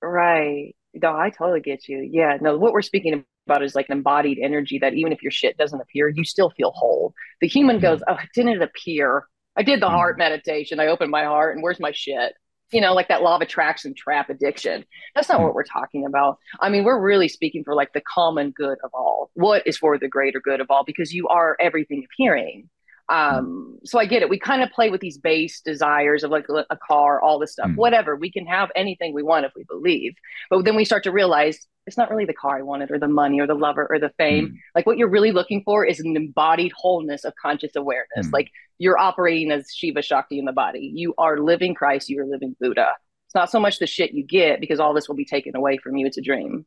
[0.00, 0.76] Right.
[0.94, 1.98] No, I totally get you.
[1.98, 2.38] Yeah.
[2.40, 5.58] No, what we're speaking about is like an embodied energy that even if your shit
[5.58, 7.12] doesn't appear, you still feel whole.
[7.40, 7.82] The human mm-hmm.
[7.82, 9.26] goes, Oh, it didn't appear?
[9.56, 9.96] I did the mm-hmm.
[9.96, 10.78] heart meditation.
[10.78, 12.34] I opened my heart and where's my shit?
[12.72, 14.84] You know, like that law of attraction trap addiction.
[15.14, 15.46] That's not mm-hmm.
[15.46, 16.38] what we're talking about.
[16.60, 19.30] I mean, we're really speaking for like the common good of all.
[19.34, 20.84] What is for the greater good of all?
[20.84, 22.68] Because you are everything appearing.
[23.10, 24.30] Um, so I get it.
[24.30, 27.68] We kind of play with these base desires of like a, car, all this stuff,
[27.68, 27.76] mm.
[27.76, 28.14] whatever.
[28.14, 30.14] We can have anything we want if we believe.
[30.48, 33.08] But then we start to realize it's not really the car I wanted or the
[33.08, 34.50] money or the lover or the fame.
[34.50, 34.54] Mm.
[34.76, 38.28] Like what you're really looking for is an embodied wholeness of conscious awareness.
[38.28, 38.32] Mm.
[38.32, 40.92] Like you're operating as Shiva Shakti in the body.
[40.94, 42.92] You are living Christ, you are living Buddha.
[43.26, 45.78] It's not so much the shit you get because all this will be taken away
[45.78, 46.06] from you.
[46.06, 46.64] It's a dream.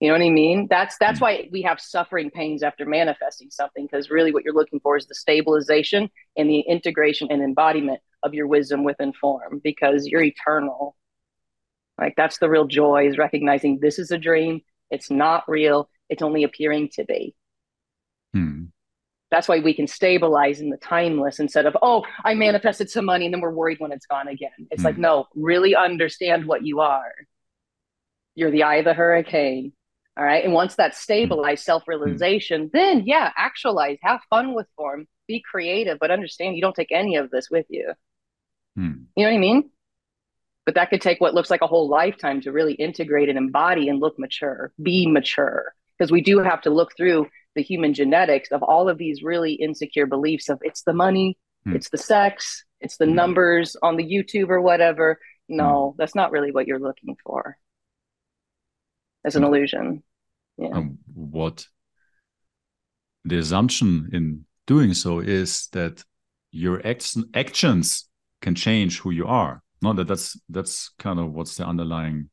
[0.00, 0.66] You know what I mean?
[0.68, 1.24] That's that's hmm.
[1.24, 5.06] why we have suffering pains after manifesting something because really what you're looking for is
[5.06, 10.96] the stabilization and the integration and embodiment of your wisdom within form because you're eternal.
[11.98, 14.62] Like that's the real joy is recognizing this is a dream.
[14.90, 15.88] It's not real.
[16.08, 17.34] It's only appearing to be.
[18.32, 18.64] Hmm.
[19.30, 23.24] That's why we can stabilize in the timeless instead of, oh, I manifested some money
[23.24, 24.50] and then we're worried when it's gone again.
[24.70, 24.86] It's hmm.
[24.86, 27.12] like, no, really understand what you are.
[28.34, 29.72] You're the eye of the hurricane.
[30.16, 30.44] All right.
[30.44, 31.66] And once that's stabilized, hmm.
[31.66, 36.76] self realization, then yeah, actualize, have fun with form, be creative, but understand you don't
[36.76, 37.92] take any of this with you.
[38.76, 39.04] Hmm.
[39.16, 39.70] You know what I mean?
[40.66, 43.88] But that could take what looks like a whole lifetime to really integrate and embody
[43.88, 45.74] and look mature, be mature.
[45.98, 49.52] Because we do have to look through the human genetics of all of these really
[49.52, 51.74] insecure beliefs of it's the money, hmm.
[51.74, 53.14] it's the sex, it's the hmm.
[53.14, 55.18] numbers on the YouTube or whatever.
[55.48, 55.96] No, hmm.
[55.98, 57.58] that's not really what you're looking for
[59.24, 60.02] as an illusion.
[60.56, 60.68] Yeah.
[60.72, 61.66] Um, what
[63.24, 66.04] the assumption in doing so is that
[66.50, 68.08] your action, actions
[68.40, 69.62] can change who you are.
[69.82, 72.30] No, that that's that's kind of what's the underlying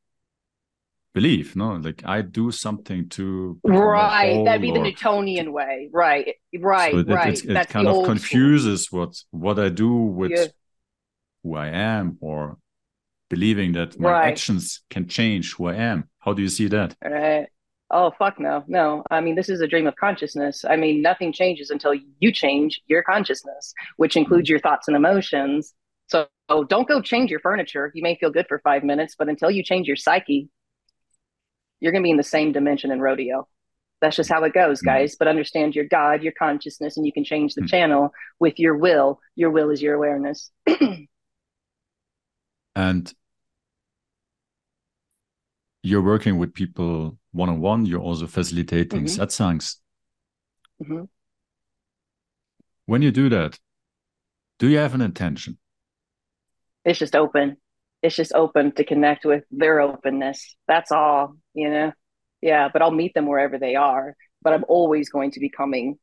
[1.13, 1.55] belief.
[1.55, 4.43] No, like I do something to right.
[4.45, 5.89] That'd be the Newtonian way.
[5.91, 6.35] Right.
[6.57, 6.91] Right.
[6.91, 7.33] So it, right.
[7.33, 10.45] It, it, it kind of confuses what what I do with yeah.
[11.43, 12.57] who I am, or
[13.29, 14.31] believing that my right.
[14.31, 16.09] actions can change who I am.
[16.21, 16.95] How do you see that?
[17.03, 17.47] Right.
[17.89, 19.03] Oh fuck no, no.
[19.11, 20.63] I mean, this is a dream of consciousness.
[20.63, 25.73] I mean, nothing changes until you change your consciousness, which includes your thoughts and emotions.
[26.07, 27.91] So don't go change your furniture.
[27.93, 30.49] You may feel good for five minutes, but until you change your psyche,
[31.81, 33.47] you're going to be in the same dimension in rodeo.
[34.01, 34.89] That's just how it goes, mm-hmm.
[34.89, 35.15] guys.
[35.15, 35.19] Mm.
[35.19, 37.67] But understand your God, your consciousness, and you can change the mm-hmm.
[37.67, 39.19] channel with your will.
[39.35, 40.51] Your will is your awareness.
[42.75, 43.13] and
[45.83, 47.85] you're working with people one on one.
[47.85, 49.21] You're also facilitating mm-hmm.
[49.21, 49.77] satsangs.
[50.81, 51.03] Mm-hmm.
[52.85, 53.57] When you do that,
[54.59, 55.57] do you have an intention?
[56.83, 57.57] It's just open.
[58.01, 60.55] It's just open to connect with their openness.
[60.67, 61.93] That's all, you know.
[62.41, 64.15] Yeah, but I'll meet them wherever they are.
[64.41, 65.99] But I'm always going to be coming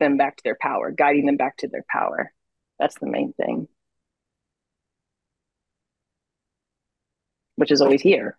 [0.00, 2.32] them back to their power, guiding them back to their power.
[2.78, 3.68] That's the main thing.
[7.56, 8.38] Which is always here.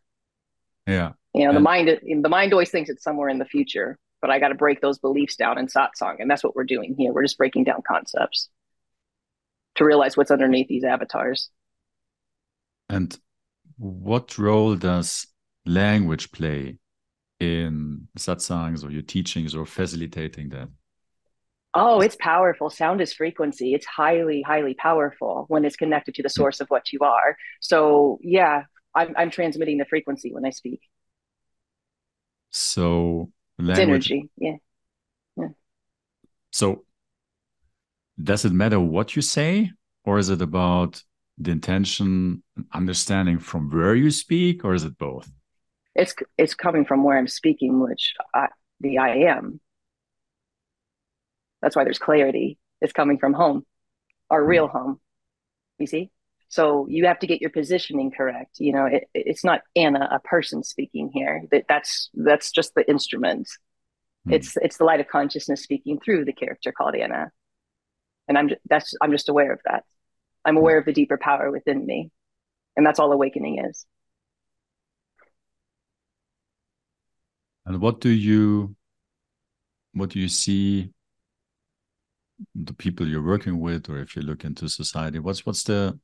[0.87, 1.13] Yeah.
[1.33, 4.29] You know, and the mind the mind always thinks it's somewhere in the future, but
[4.29, 7.11] I got to break those beliefs down in satsang, and that's what we're doing here.
[7.11, 8.49] We're just breaking down concepts
[9.75, 11.49] to realize what's underneath these avatars.
[12.89, 13.17] And
[13.77, 15.27] what role does
[15.65, 16.77] language play
[17.39, 20.69] in satsangs or your teachings or facilitating that?
[21.73, 22.69] Oh, it's powerful.
[22.69, 23.73] Sound is frequency.
[23.73, 26.41] It's highly, highly powerful when it's connected to the hmm.
[26.41, 27.37] source of what you are.
[27.59, 28.63] So, yeah,
[28.95, 30.81] I'm, I'm transmitting the frequency when I speak.
[32.51, 33.79] So, language.
[33.79, 34.29] It's energy.
[34.37, 34.55] Yeah.
[35.37, 35.47] yeah.
[36.51, 36.85] So,
[38.21, 39.71] does it matter what you say,
[40.05, 41.03] or is it about
[41.37, 45.29] the intention, understanding from where you speak, or is it both?
[45.95, 48.47] It's it's coming from where I'm speaking, which I,
[48.79, 49.59] the I am.
[51.61, 52.57] That's why there's clarity.
[52.81, 53.65] It's coming from home,
[54.29, 54.71] our real mm.
[54.71, 54.99] home.
[55.79, 56.11] You see,
[56.55, 58.59] so you have to get your positioning correct.
[58.59, 61.43] You know, it, it's not Anna, a person speaking here.
[61.51, 63.49] That that's that's just the instrument.
[64.25, 64.35] Mm.
[64.35, 67.29] It's it's the light of consciousness speaking through the character called Anna,
[68.29, 69.83] and I'm just, that's I'm just aware of that.
[70.45, 72.09] I'm aware of the deeper power within me.
[72.77, 73.85] And that's all awakening is.
[77.65, 78.77] And what do you
[79.93, 80.91] what do you see
[82.53, 85.97] the people you're working with or if you look into society what's what's the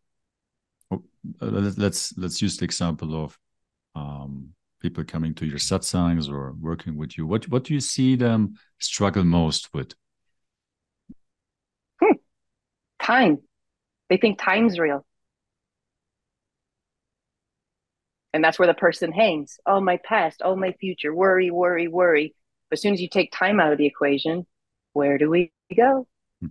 [1.41, 3.37] let's let's use the example of
[3.95, 4.49] um,
[4.79, 8.55] people coming to your satsangs or working with you what what do you see them
[8.79, 9.93] struggle most with
[12.01, 12.15] hmm.
[12.99, 13.39] time
[14.11, 15.05] they think time's real.
[18.33, 19.57] And that's where the person hangs.
[19.65, 20.41] Oh, my past.
[20.43, 21.15] Oh, my future.
[21.15, 22.35] Worry, worry, worry.
[22.69, 24.45] But as soon as you take time out of the equation,
[24.91, 26.07] where do we go?
[26.41, 26.47] Hmm.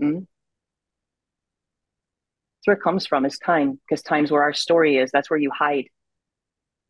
[0.00, 0.18] Mm-hmm.
[2.64, 5.10] That's where it comes from is time, because time's where our story is.
[5.12, 5.84] That's where you hide.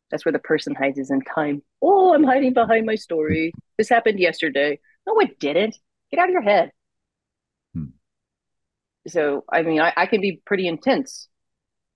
[0.09, 1.63] That's where the person hides is in time.
[1.81, 3.51] Oh, I'm hiding behind my story.
[3.77, 4.79] This happened yesterday.
[5.05, 5.77] No, it didn't.
[6.11, 6.71] Get out of your head.
[7.73, 7.87] Hmm.
[9.09, 11.27] So, I mean, I, I can be pretty intense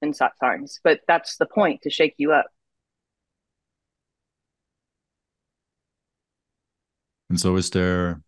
[0.01, 2.47] in times, but that's the point to shake you up.
[7.29, 8.21] And so, is there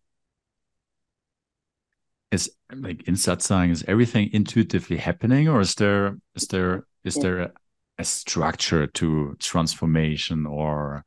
[2.32, 7.40] is like in satsang is everything intuitively happening, or is there is there is there
[7.40, 7.52] a,
[7.98, 11.04] a structure to transformation or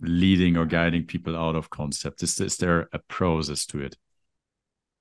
[0.00, 2.22] leading or guiding people out of concepts?
[2.22, 3.96] Is, is there a process to it?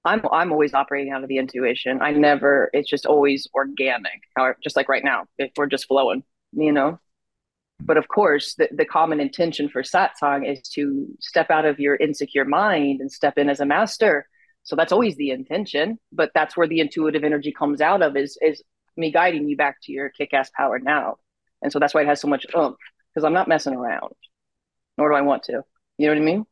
[0.06, 2.02] I'm I'm always operating out of the intuition.
[2.02, 2.70] I never.
[2.74, 4.24] It's just always organic.
[4.62, 7.00] Just like right now, if we're just flowing, you know.
[7.80, 7.86] Hmm.
[7.86, 11.96] But of course, the, the common intention for satsang is to step out of your
[11.96, 14.28] insecure mind and step in as a master.
[14.64, 16.00] So that's always the intention.
[16.12, 18.64] But that's where the intuitive energy comes out of is is
[18.96, 21.18] me guiding you back to your kick-ass power now.
[21.62, 22.78] And so that's why it has so much oomph
[23.10, 24.14] because I'm not messing around,
[24.98, 25.64] nor do I want to.
[25.98, 26.46] You know what I mean?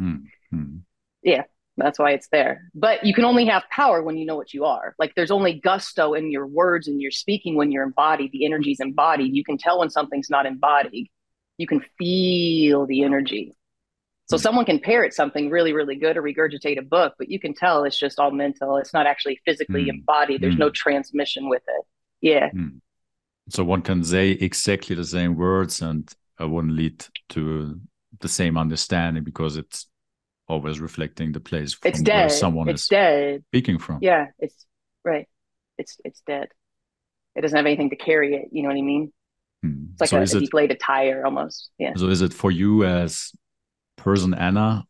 [0.00, 0.76] Mm-hmm.
[1.22, 1.44] Yeah.
[1.78, 2.70] That's why it's there.
[2.74, 4.94] But you can only have power when you know what you are.
[4.98, 8.32] Like there's only gusto in your words and your speaking when you're embodied.
[8.32, 9.34] The energy's embodied.
[9.34, 11.08] You can tell when something's not embodied.
[11.58, 13.54] You can feel the energy.
[14.28, 17.54] So someone can parrot something really, really good or regurgitate a book, but you can
[17.54, 18.76] tell it's just all mental.
[18.76, 19.90] It's not actually physically mm.
[19.90, 20.40] embodied.
[20.40, 20.60] There's mm.
[20.60, 21.84] no transmission with it.
[22.20, 22.50] Yeah.
[22.50, 22.80] Mm.
[23.48, 27.80] So one can say exactly the same words and it wouldn't lead to
[28.20, 29.86] the same understanding because it's
[30.48, 32.22] always reflecting the place from it's dead.
[32.22, 33.44] where someone it's is dead.
[33.50, 33.98] speaking from.
[34.02, 34.66] Yeah, it's
[35.04, 35.28] right.
[35.78, 36.48] It's it's dead.
[37.36, 38.48] It doesn't have anything to carry it.
[38.50, 39.12] You know what I mean?
[39.62, 39.86] Hmm.
[39.92, 41.70] It's like so a, a deflated tire almost.
[41.78, 41.92] Yeah.
[41.96, 43.32] So is it for you as
[43.96, 44.84] person Anna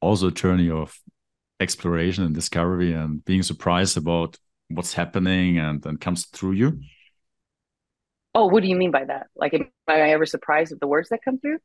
[0.00, 0.98] also a journey of
[1.60, 6.80] exploration and discovery and being surprised about what's happening and and comes through you?
[8.34, 9.26] Oh, what do you mean by that?
[9.34, 11.58] Like, am I ever surprised at the words that come through?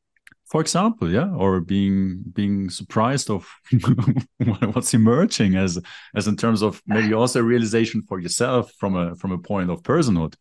[0.45, 3.49] for example yeah or being being surprised of
[4.73, 5.79] what's emerging as
[6.15, 9.69] as in terms of maybe also a realization for yourself from a from a point
[9.69, 10.35] of personhood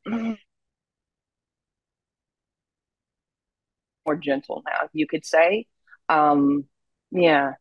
[4.07, 5.67] more gentle now you could say
[6.09, 6.65] um
[7.11, 7.53] yeah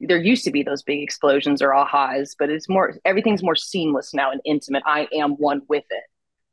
[0.00, 4.12] there used to be those big explosions or ahas but it's more everything's more seamless
[4.12, 6.04] now and intimate i am one with it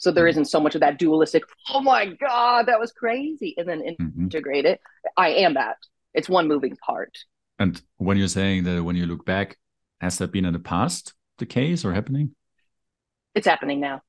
[0.04, 0.32] so there mm-hmm.
[0.32, 3.56] isn't so much of that dualistic, oh my God, that was crazy.
[3.58, 4.24] And then mm-hmm.
[4.24, 4.82] integrate it.
[5.16, 5.78] I am that.
[6.14, 7.18] It's one moving part.
[7.58, 9.58] And when you're saying that when you look back,
[10.02, 12.36] has that been in the past the case or happening?
[13.34, 14.02] It's happening now.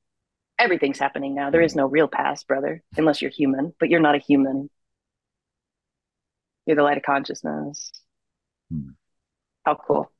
[0.59, 1.49] Everything's happening now.
[1.49, 4.69] There is no real past, brother, unless you're human, but you're not a human.
[6.65, 7.91] You're the light of consciousness.
[8.71, 8.89] Hmm.
[9.63, 10.11] How cool.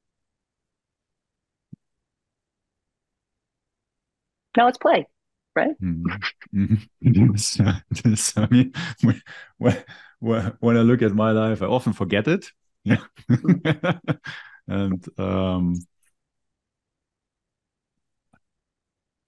[4.58, 5.08] Now let's play,
[5.55, 5.75] right?
[5.81, 6.77] Mm-hmm.
[7.03, 8.38] mm-hmm.
[8.43, 8.73] I mean,
[9.58, 12.51] when, when I look at my life, I often forget it.
[12.84, 12.97] Yeah.
[13.29, 14.12] Mm-hmm.
[14.67, 15.75] and um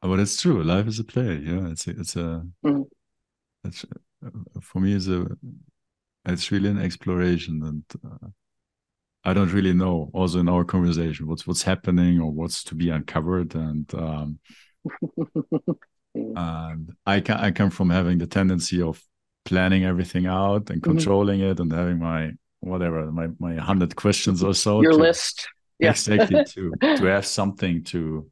[0.01, 2.85] but it's true life is a play yeah it's a, it's a mm.
[3.63, 3.85] it's
[4.61, 5.27] for me it's a
[6.27, 8.27] it's really an exploration and uh,
[9.23, 12.89] i don't really know also in our conversation what's what's happening or what's to be
[12.89, 14.39] uncovered and um
[16.15, 19.01] and i can i come from having the tendency of
[19.45, 20.91] planning everything out and mm-hmm.
[20.91, 21.51] controlling mm-hmm.
[21.51, 25.47] it and having my whatever my my 100 questions or so your to, list
[25.79, 25.91] yeah.
[25.91, 28.29] exactly to to have something to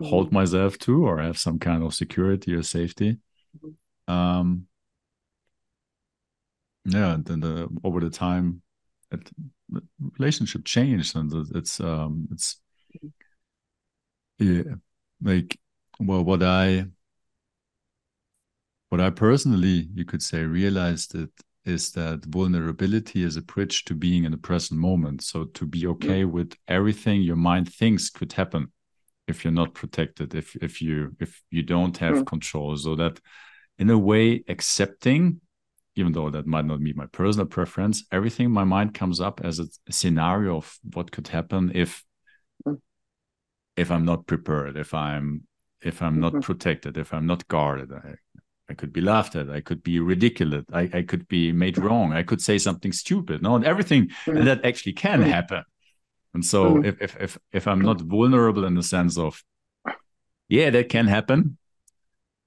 [0.00, 0.36] hold mm-hmm.
[0.36, 3.18] myself to or have some kind of security or safety
[3.58, 4.12] mm-hmm.
[4.12, 4.66] um
[6.84, 8.62] yeah and then the, over the time
[9.10, 9.30] it,
[9.68, 9.82] the
[10.18, 12.60] relationship changed and it's um it's
[14.38, 14.74] yeah
[15.22, 15.58] like
[16.00, 16.84] well what i
[18.88, 21.30] what i personally you could say realized it
[21.64, 25.86] is that vulnerability is a bridge to being in the present moment so to be
[25.86, 26.32] okay mm-hmm.
[26.32, 28.72] with everything your mind thinks could happen
[29.28, 32.26] if you're not protected if if you if you don't have mm.
[32.26, 33.20] control so that
[33.78, 35.40] in a way accepting
[35.96, 39.40] even though that might not be my personal preference everything in my mind comes up
[39.44, 42.04] as a, scenario of what could happen if
[42.66, 42.78] mm.
[43.76, 45.42] if i'm not prepared if i'm
[45.82, 46.40] if i'm not mm-hmm.
[46.40, 48.14] protected if i'm not guarded I,
[48.72, 49.50] I could be laughed at.
[49.50, 50.64] I could be ridiculed.
[50.72, 52.14] I, I could be made wrong.
[52.14, 53.42] I could say something stupid.
[53.42, 54.44] No, and everything mm.
[54.44, 55.26] that actually can mm.
[55.26, 55.62] happen.
[56.32, 56.86] And so mm.
[56.86, 59.42] if, if if if I'm not vulnerable in the sense of
[60.48, 61.58] yeah, that can happen,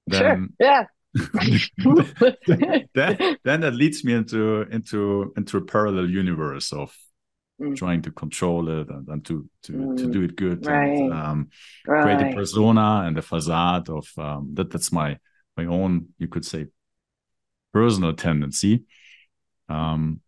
[0.08, 0.46] then sure.
[0.58, 0.84] yeah.
[2.94, 6.94] then, then that leads me into into into a parallel universe of
[7.60, 7.76] mm.
[7.76, 9.96] trying to control it and, and to to mm.
[9.96, 10.88] to do it good right.
[10.88, 11.48] and um,
[11.86, 12.02] right.
[12.02, 15.18] create a persona and a facade of um, that that's my
[15.56, 16.66] my own you could say
[17.72, 18.84] personal tendency
[19.68, 20.20] um,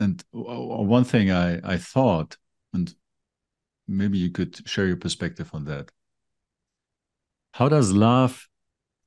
[0.00, 2.36] and one thing I, I thought,
[2.72, 2.92] and
[3.90, 5.90] maybe you could share your perspective on that.
[7.52, 8.48] How does love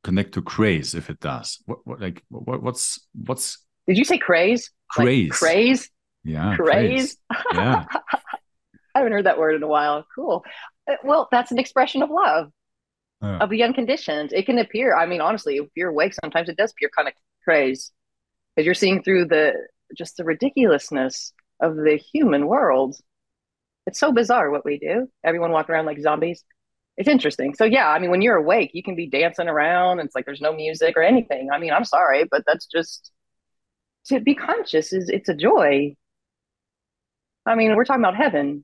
[0.04, 1.60] connect to craze if it does?
[1.66, 4.70] What, what like what, what's what's Did you say craze?
[4.90, 5.30] Craze.
[5.32, 5.90] Like craze?
[6.24, 6.56] Yeah.
[6.56, 7.18] Craze.
[7.54, 7.86] Yeah.
[8.96, 10.06] I haven't heard that word in a while.
[10.14, 10.46] Cool.
[10.88, 12.52] Uh, well, that's an expression of love.
[13.24, 14.34] Of the unconditioned.
[14.34, 17.14] It can appear, I mean, honestly, if you're awake, sometimes it does appear kind of
[17.46, 17.94] craze.
[18.54, 19.54] Because you're seeing through the
[19.98, 22.98] just the ridiculousness of the human world.
[23.86, 25.10] It's so bizarre what we do.
[25.24, 26.44] Everyone walking around like zombies.
[26.96, 27.54] It's interesting.
[27.56, 30.00] So yeah, I mean, when you're awake, you can be dancing around.
[30.00, 31.50] And it's like there's no music or anything.
[31.52, 33.12] I mean, I'm sorry, but that's just
[34.06, 35.96] to be conscious is it's a joy.
[37.46, 38.64] I mean, we're talking about heaven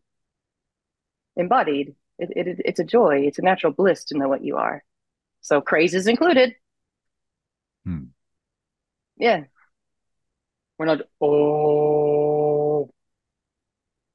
[1.36, 1.96] embodied.
[2.18, 3.22] It, it, it's a joy.
[3.26, 4.84] It's a natural bliss to know what you are.
[5.42, 6.56] So craze is included.
[7.86, 8.06] Hmm.
[9.18, 9.46] Yeah.
[10.78, 12.90] We're not, oh,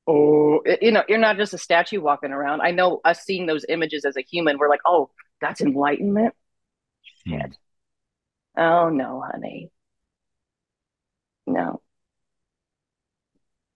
[0.07, 0.34] oh,
[0.81, 2.61] you know, you're not just a statue walking around.
[2.61, 6.35] I know us seeing those images as a human, we're like, oh, that's enlightenment.
[7.27, 7.33] Hmm.
[7.33, 7.57] Shit.
[8.57, 9.71] Oh, no, honey.
[11.47, 11.81] No.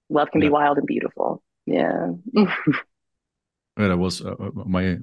[0.08, 0.48] Love can yeah.
[0.48, 1.42] be wild and beautiful.
[1.66, 2.12] Yeah.
[2.32, 2.48] well,
[3.76, 4.98] that was uh, uh, my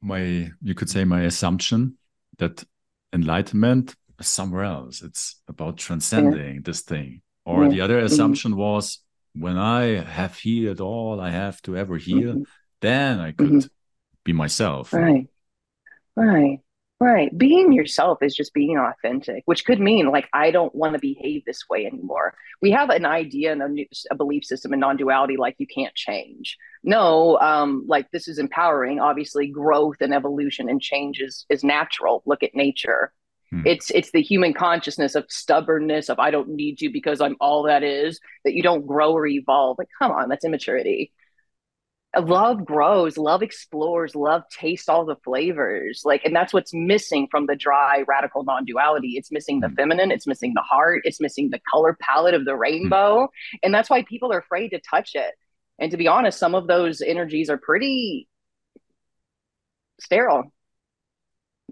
[0.00, 1.98] my you could say my assumption
[2.38, 2.64] that
[3.12, 5.02] enlightenment is somewhere else.
[5.02, 6.60] It's about transcending yeah.
[6.64, 7.22] this thing.
[7.44, 7.70] Or yeah.
[7.70, 8.06] the other mm-hmm.
[8.06, 8.60] assumption mm-hmm.
[8.60, 9.00] was
[9.38, 12.42] when I have healed all I have to ever heal, mm-hmm.
[12.80, 13.68] then I could mm-hmm.
[14.24, 14.92] be myself.
[14.92, 15.28] Right.
[16.16, 16.60] Right.
[17.00, 17.36] Right.
[17.36, 21.44] Being yourself is just being authentic, which could mean like, I don't want to behave
[21.44, 22.34] this way anymore.
[22.60, 25.94] We have an idea and a, a belief system and non duality, like you can't
[25.94, 26.56] change.
[26.82, 28.98] No, um, like this is empowering.
[28.98, 32.24] Obviously, growth and evolution and change is, is natural.
[32.26, 33.12] Look at nature.
[33.50, 33.62] Hmm.
[33.64, 37.64] It's it's the human consciousness of stubbornness of I don't need you because I'm all
[37.64, 39.78] that is that you don't grow or evolve.
[39.78, 41.12] Like come on, that's immaturity.
[42.18, 46.02] Love grows, love explores, love tastes all the flavors.
[46.04, 49.14] Like and that's what's missing from the dry radical non-duality.
[49.16, 49.74] It's missing the hmm.
[49.76, 52.60] feminine, it's missing the heart, it's missing the color palette of the hmm.
[52.60, 53.28] rainbow.
[53.62, 55.34] And that's why people are afraid to touch it.
[55.78, 58.28] And to be honest, some of those energies are pretty
[60.00, 60.52] sterile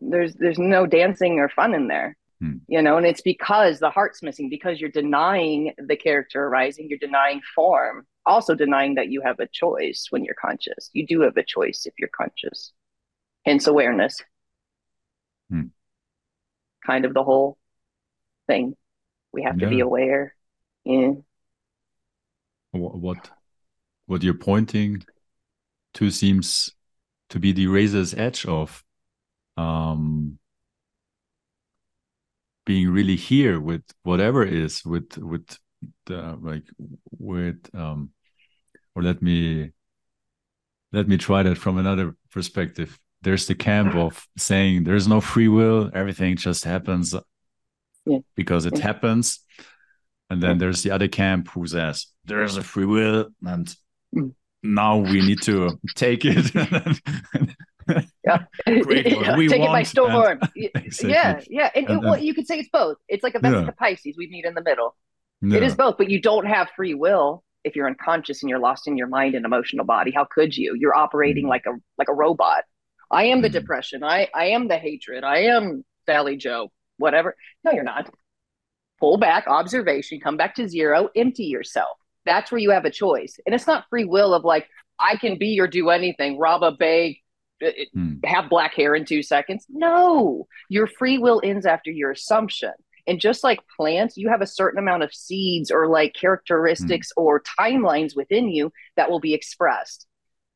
[0.01, 2.55] there's there's no dancing or fun in there hmm.
[2.68, 6.99] you know and it's because the heart's missing because you're denying the character arising you're
[6.99, 11.36] denying form also denying that you have a choice when you're conscious you do have
[11.36, 12.72] a choice if you're conscious
[13.44, 14.22] hence awareness
[16.86, 17.59] kind of the whole
[18.47, 18.76] thing.
[19.32, 20.34] We have to be aware.
[20.84, 21.12] Yeah.
[22.72, 23.30] What
[24.07, 25.05] what you're pointing
[25.94, 26.72] to seems
[27.28, 28.84] to be the razor's edge of
[29.57, 30.38] um,
[32.64, 35.59] being really here with whatever is with with
[36.07, 36.64] the like
[37.18, 38.11] with um,
[38.94, 39.70] or let me
[40.92, 42.98] let me try that from another perspective.
[43.22, 47.14] There's the camp of saying there's no free will, everything just happens
[48.04, 48.18] Yeah.
[48.34, 48.82] because it Yeah.
[48.82, 49.40] happens.
[50.30, 50.59] And then Yeah.
[50.59, 53.74] there's the other camp who says there's a free will and
[54.14, 54.34] Mm.
[54.62, 56.46] now we need to take it.
[58.27, 58.39] Yeah.
[58.83, 59.07] Great
[59.37, 60.41] we Take it by storm.
[60.57, 61.12] Exactly.
[61.12, 61.70] Yeah, yeah.
[61.74, 62.97] And, And it, well, you could say it's both.
[63.09, 63.89] It's like a Vesica Yeah.
[63.89, 64.14] Piscis.
[64.16, 64.97] We meet in the middle.
[65.43, 65.59] Yeah.
[65.59, 68.89] It is both, but you don't have free will if you're unconscious and you're lost
[68.89, 70.11] in your mind and emotional body.
[70.11, 70.74] How could you?
[70.79, 71.51] You're operating Mhm.
[71.51, 72.64] like a like a robot.
[73.11, 73.53] I am the Mhm.
[73.53, 74.03] depression.
[74.03, 75.22] I I am the hatred.
[75.24, 76.72] I am Sally Joe.
[76.99, 77.37] Whatever.
[77.64, 78.11] No, you're not.
[78.99, 81.99] Pull back, observation, come back to zero, empty yourself.
[82.24, 83.39] That's where you have a choice.
[83.45, 84.66] And it's not free will of like,
[84.99, 87.18] I can be or do anything, rob a bank,
[87.64, 88.14] uh, Hmm.
[88.24, 89.66] have black hair in two seconds.
[89.68, 92.72] No, your free will ends after your assumption.
[93.09, 97.42] And just like plants, you have a certain amount of seeds or like characteristics or
[97.59, 100.07] timelines within you that will be expressed.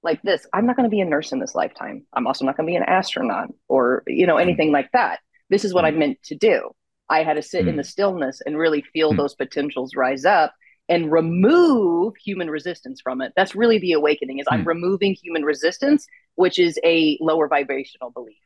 [0.02, 2.06] Like this, I'm not going to be a nurse in this lifetime.
[2.12, 5.20] I'm also not going to be an astronaut or, you know, anything like that.
[5.48, 6.70] This is what I meant to do.
[7.08, 7.78] I had to sit in Mm.
[7.78, 10.52] the stillness and really feel those potentials rise up
[10.90, 13.32] and remove human resistance from it.
[13.36, 14.66] That's really the awakening is I'm Mm.
[14.74, 18.42] removing human resistance, which is a lower vibrational belief.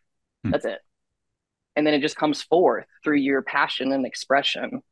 [0.47, 0.53] Mm.
[0.53, 0.81] That's it.
[1.75, 4.83] And then it just comes forth through your passion and expression.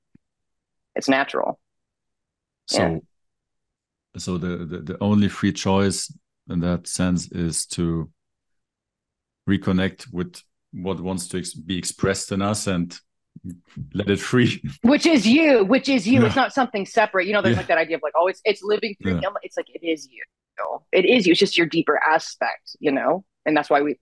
[0.96, 1.60] It's natural.
[2.66, 2.98] So, Yeah.
[4.16, 6.10] so the, the the only free choice
[6.48, 8.10] in that sense is to
[9.48, 10.42] reconnect with
[10.72, 12.98] what wants to ex- be expressed in us and
[13.94, 14.62] let it free.
[14.82, 16.20] Which is you, which is you.
[16.20, 16.26] Yeah.
[16.26, 17.26] It's not something separate.
[17.26, 17.60] You know, there's Yeah.
[17.60, 19.28] like that idea of like, oh, it's it's living through Yeah.
[19.28, 19.32] him.
[19.42, 20.22] It's like it is you.
[20.92, 21.32] It is you.
[21.32, 23.24] It's just your deeper aspect, you know?
[23.44, 23.98] And that's why we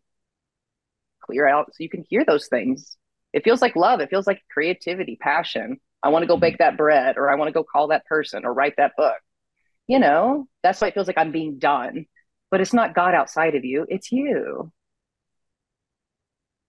[1.25, 2.97] clear out so you can hear those things.
[3.33, 4.01] It feels like love.
[4.01, 5.79] It feels like creativity, passion.
[6.03, 8.45] I want to go bake that bread or I want to go call that person
[8.45, 9.17] or write that book.
[9.87, 12.07] You know, that's why it feels like I'm being done.
[12.51, 14.71] But it's not God outside of you, it's you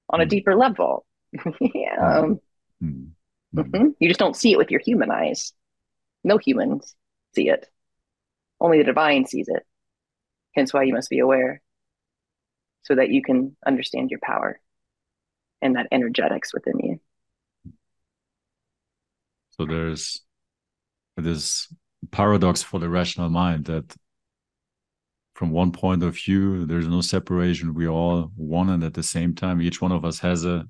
[0.09, 0.29] on a Mm.
[0.29, 1.05] deeper level.
[1.59, 2.21] yeah.
[2.21, 2.33] Hmm.
[2.81, 3.13] Hmm.
[3.55, 5.53] hmm You just don't see it with your human eyes.
[6.23, 6.95] No humans
[7.35, 7.67] see it.
[8.59, 9.65] Only the divine sees it.
[10.55, 11.61] Hence why you must be aware
[12.83, 14.59] so that you can understand your power
[15.61, 16.99] and that energetics within you.
[19.51, 20.21] So there's
[21.17, 21.73] this
[22.11, 23.95] paradox for the rational mind that
[25.35, 27.73] from one point of view, there's no separation.
[27.73, 30.67] We're all one and at the same time, each one of us has a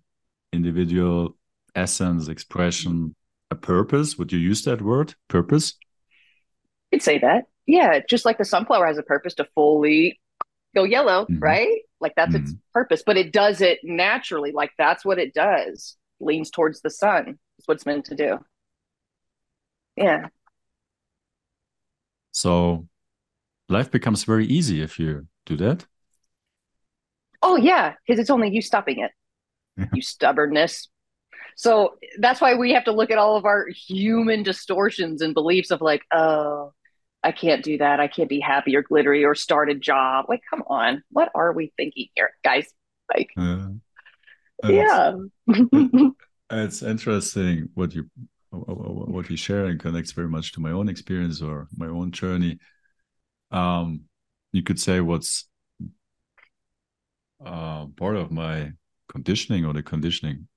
[0.53, 1.37] individual
[1.75, 3.15] essence, expression,
[3.49, 4.17] a purpose.
[4.17, 5.15] Would you use that word?
[5.27, 5.75] Purpose?
[6.91, 7.45] You'd say that.
[7.65, 10.19] Yeah, just like the sunflower has a purpose to fully
[10.75, 11.41] go yellow, Mhm.
[11.41, 11.81] right?
[11.99, 14.51] Like that's its purpose, but it does it naturally.
[14.51, 15.97] Like that's what it does.
[16.19, 17.39] Leans towards the sun.
[17.57, 18.39] It's what it's meant to do.
[19.95, 20.29] Yeah.
[22.31, 22.87] So
[23.69, 25.85] life becomes very easy if you do that.
[27.41, 29.11] Oh yeah, because it's only you stopping it.
[29.93, 30.89] You stubbornness.
[31.61, 35.69] So that's why we have to look at all of our human distortions and beliefs
[35.69, 36.73] of like, oh,
[37.21, 37.99] I can't do that.
[37.99, 40.25] I can't be happy or glittery or start a job.
[40.27, 42.65] Like, come on, what are we thinking here, guys?
[43.13, 43.73] Like, Uh,
[44.63, 45.13] it's- yeah.
[46.49, 48.09] It's interesting what you
[48.49, 52.57] what you share and connects very much to my own experience or my own journey.
[53.51, 54.05] Um,
[54.51, 55.47] you could say what's
[57.45, 58.71] uh, part of my
[59.09, 60.47] conditioning or the conditioning,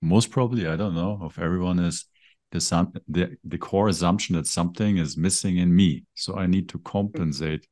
[0.00, 2.06] most probably I don't know of everyone is
[2.50, 6.68] the some the the core assumption that something is missing in me, so I need
[6.70, 7.66] to compensate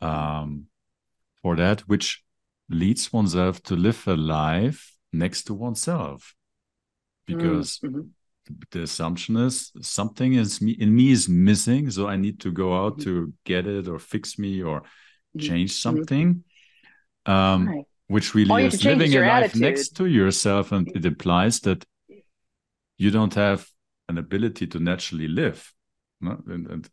[0.00, 0.66] um,
[1.42, 2.22] for that, which
[2.68, 6.34] leads oneself to live a life next to oneself
[7.26, 8.10] because Mhm.
[8.70, 12.74] the assumption is something is me in me is missing so i need to go
[12.76, 13.02] out Mhm.
[13.04, 14.82] to get it or fix me or
[15.34, 15.44] Mhm.
[15.44, 16.42] change something
[17.26, 17.86] um Right.
[18.12, 19.60] Which All really is is living a life attitude.
[19.62, 21.84] next to yourself and it implies that
[22.98, 23.66] you don't have
[24.08, 25.72] an ability to naturally live
[26.20, 26.38] no?
[26.46, 26.90] and, and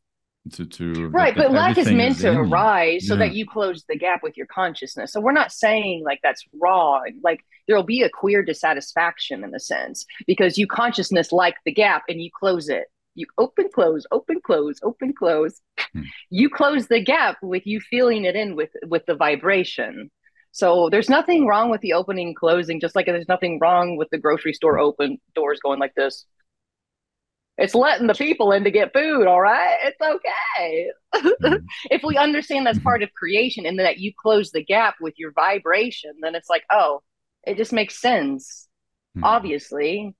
[0.53, 4.23] to, to Right, but lack is meant to arise so that you close the gap
[4.23, 5.11] with your consciousness.
[5.11, 7.11] So we're not saying like that's wrong.
[7.23, 12.03] Like there'll be a queer dissatisfaction in a sense because you consciousness like the gap
[12.07, 12.85] and you close it.
[13.15, 15.59] You open, close, open, close, open, close.
[15.93, 16.03] Hmm.
[16.29, 20.09] You close the gap with you feeling it in with with the vibration.
[20.59, 24.17] So there's nothing wrong with the opening closing, just like there's nothing wrong with the
[24.17, 26.25] grocery store open doors going like this.
[27.57, 29.77] It's letting the people in to get food, all right?
[29.85, 30.89] It's okay.
[31.15, 31.65] Mm-hmm.
[31.91, 35.31] if we understand that's part of creation and that you close the gap with your
[35.31, 37.03] vibration, then it's like, oh,
[37.47, 38.67] it just makes sense.
[39.15, 39.23] Mm-hmm.
[39.23, 40.13] Obviously.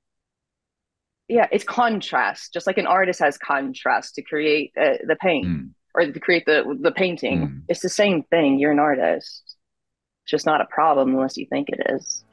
[1.27, 5.69] Yeah, it's contrast, just like an artist has contrast to create uh, the paint mm.
[5.93, 7.39] or to create the the painting.
[7.39, 7.61] Mm.
[7.67, 8.57] It's the same thing.
[8.57, 9.57] You're an artist.
[10.29, 12.23] It's just not a problem unless you think it is.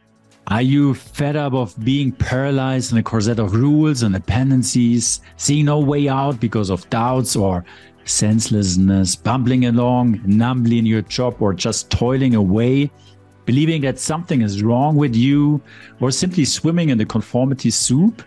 [0.49, 5.65] Are you fed up of being paralyzed in a corset of rules and dependencies, seeing
[5.65, 7.65] no way out because of doubts or
[8.05, 12.91] senselessness, bumbling along numbly in your job or just toiling away,
[13.47, 15.59] believing that something is wrong with you,
[15.99, 18.23] or simply swimming in the conformity soup?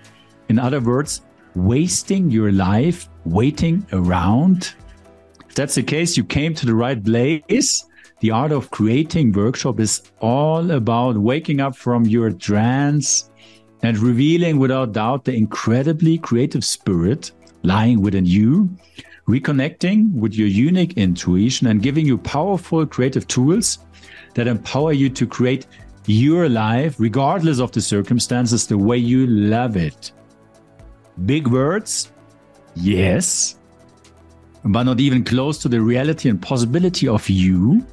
[0.48, 1.22] In other words,
[1.54, 4.74] wasting your life waiting around?
[5.48, 7.86] If that's the case, you came to the right place.
[8.22, 13.32] The Art of Creating workshop is all about waking up from your trance
[13.82, 17.32] and revealing without doubt the incredibly creative spirit
[17.64, 18.70] lying within you,
[19.26, 23.80] reconnecting with your unique intuition and giving you powerful creative tools
[24.34, 25.68] that empower you to create
[26.06, 30.12] your life, regardless of the circumstances, the way you love it.
[31.26, 32.12] Big words,
[32.76, 33.60] yes,
[34.66, 37.86] but not even close to the reality and possibility of you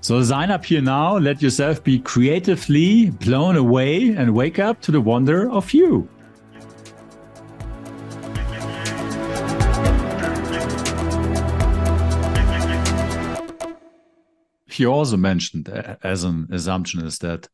[0.00, 4.90] so sign up here now, let yourself be creatively blown away and wake up to
[4.90, 6.08] the wonder of you.
[14.66, 15.68] He also mentioned
[16.02, 17.48] as an assumption is that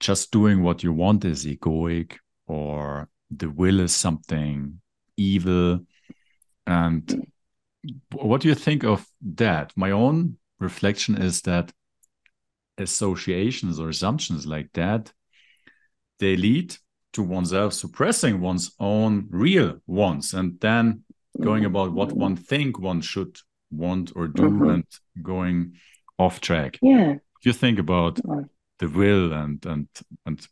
[0.00, 2.16] just doing what you want is egoic
[2.48, 4.80] or the will is something
[5.16, 5.86] evil.
[6.66, 7.30] And
[8.10, 9.06] what do you think of
[9.36, 9.72] that?
[9.76, 11.72] My own reflection is that
[12.78, 15.12] associations or assumptions like that
[16.18, 16.76] they lead
[17.12, 21.02] to oneself suppressing one's own real wants and then
[21.40, 23.36] going about what one think one should
[23.70, 24.70] want or do mm-hmm.
[24.70, 24.84] and
[25.22, 25.74] going
[26.18, 26.78] off track.
[26.82, 27.16] Yeah.
[27.42, 28.20] You think about
[28.78, 29.88] the will and and
[30.26, 30.46] and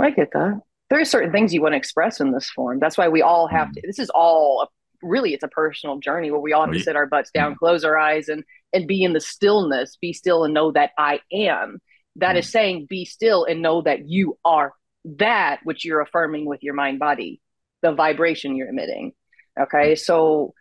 [0.00, 0.60] I get that
[0.90, 2.78] there are certain things you want to express in this form.
[2.80, 3.74] That's why we all have mm.
[3.74, 4.66] to this is all a
[5.02, 7.58] really it's a personal journey where we all have to sit our butts down, mm-hmm.
[7.58, 11.20] close our eyes, and and be in the stillness, be still and know that I
[11.32, 11.78] am.
[12.16, 14.72] That is saying, be still and know that you are
[15.04, 17.40] that which you're affirming with your mind body,
[17.82, 19.12] the vibration you're emitting.
[19.58, 19.98] Okay, mm.
[19.98, 20.54] so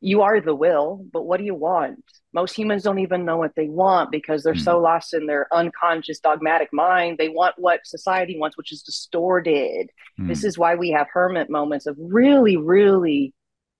[0.00, 2.02] you are the will, but what do you want?
[2.34, 6.18] Most humans don't even know what they want because they're so lost in their unconscious
[6.18, 7.18] dogmatic mind.
[7.18, 9.90] They want what society wants, which is distorted.
[10.20, 10.28] Mm.
[10.28, 13.32] This is why we have hermit moments of really, really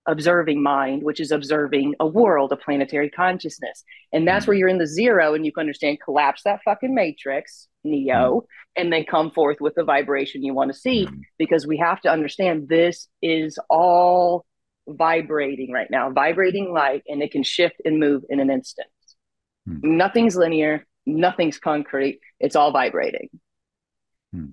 [0.05, 3.83] observing mind, which is observing a world, a planetary consciousness.
[4.11, 4.59] And that's where mm.
[4.59, 8.45] you're in the zero and you can understand collapse that fucking matrix, Neo, mm.
[8.75, 11.21] and then come forth with the vibration you want to see mm.
[11.37, 14.45] because we have to understand this is all
[14.87, 18.87] vibrating right now, vibrating light, and it can shift and move in an instant.
[19.65, 23.29] Nothing's linear, nothing's concrete, it's all vibrating.
[24.33, 24.47] Hmm.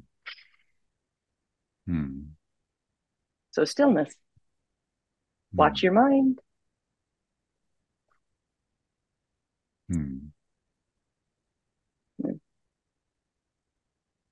[3.50, 4.14] So, stillness.
[5.52, 5.86] Watch hmm.
[5.86, 6.40] your mind.
[9.90, 10.30] Hmm.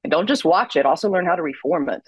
[0.09, 2.03] And don't just watch it, also learn how to reform it.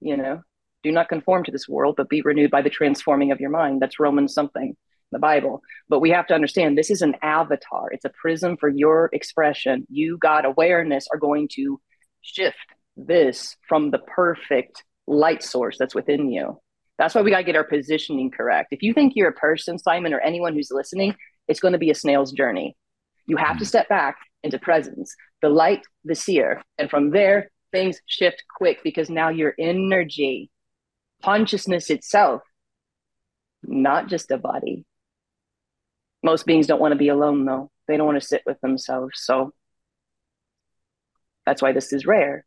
[0.00, 0.42] You know,
[0.84, 3.82] do not conform to this world, but be renewed by the transforming of your mind.
[3.82, 4.76] That's Romans something,
[5.10, 5.60] the Bible.
[5.88, 9.84] But we have to understand this is an avatar, it's a prism for your expression.
[9.90, 11.80] You, God, awareness are going to
[12.22, 12.56] shift
[12.96, 16.60] this from the perfect light source that's within you.
[17.00, 18.74] That's why we got to get our positioning correct.
[18.74, 21.14] If you think you're a person, Simon, or anyone who's listening,
[21.48, 22.76] it's going to be a snail's journey.
[23.26, 23.68] You have to mm.
[23.68, 26.62] step back into presence, the light, the seer.
[26.76, 30.50] And from there, things shift quick because now your energy,
[31.24, 32.42] consciousness itself,
[33.62, 34.84] not just a body.
[36.22, 37.70] Most beings don't want to be alone, though.
[37.88, 39.22] They don't want to sit with themselves.
[39.24, 39.54] So
[41.46, 42.44] that's why this is rare.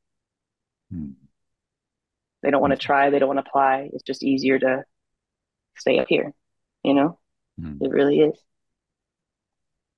[0.92, 1.14] Hmm.
[2.44, 3.10] They don't want to try.
[3.10, 3.90] They don't want to apply.
[3.94, 4.84] It's just easier to
[5.78, 6.34] stay up here.
[6.84, 7.20] You know,
[7.60, 7.82] mm.
[7.82, 8.38] it really is.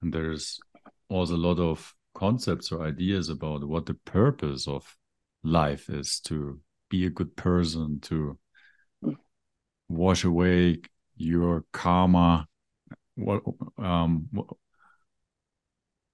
[0.01, 0.59] And there's
[1.09, 4.95] also a lot of concepts or ideas about what the purpose of
[5.43, 8.37] life is to be a good person, to
[9.03, 9.15] mm.
[9.89, 10.81] wash away
[11.17, 12.47] your karma,
[13.15, 13.41] what
[13.79, 14.29] um,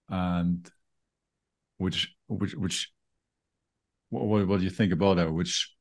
[0.08, 0.72] and
[1.78, 2.92] which which which
[4.10, 5.32] what, what do you think about that?
[5.34, 5.74] Which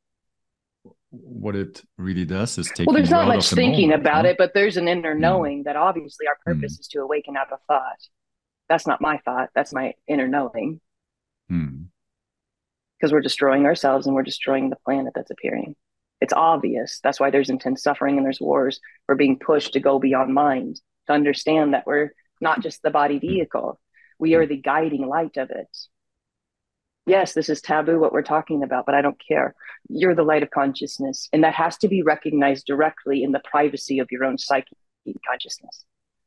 [1.10, 2.86] what it really does is take.
[2.86, 5.20] Well, there's not much thinking moment, about it, but there's an inner mm.
[5.20, 6.80] knowing that obviously our purpose mm.
[6.80, 7.98] is to awaken out of thought.
[8.68, 9.50] That's not my thought.
[9.54, 10.80] That's my inner knowing.
[11.48, 11.84] Hmm.
[12.98, 15.74] Because we're destroying ourselves and we're destroying the planet that's appearing.
[16.20, 17.00] It's obvious.
[17.02, 18.78] That's why there's intense suffering and there's wars.
[19.08, 23.18] We're being pushed to go beyond mind, to understand that we're not just the body
[23.18, 23.80] vehicle,
[24.18, 25.76] we are the guiding light of it.
[27.10, 29.54] Yes, this is taboo, what we're talking about, but I don't care.
[29.88, 33.98] You're the light of consciousness, and that has to be recognized directly in the privacy
[33.98, 34.76] of your own psyche
[35.26, 35.84] consciousness.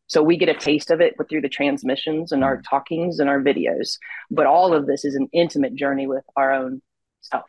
[0.07, 2.63] So we get a taste of it but through the transmissions and our mm.
[2.69, 3.97] talkings and our videos.
[4.29, 6.81] But all of this is an intimate journey with our own
[7.21, 7.45] self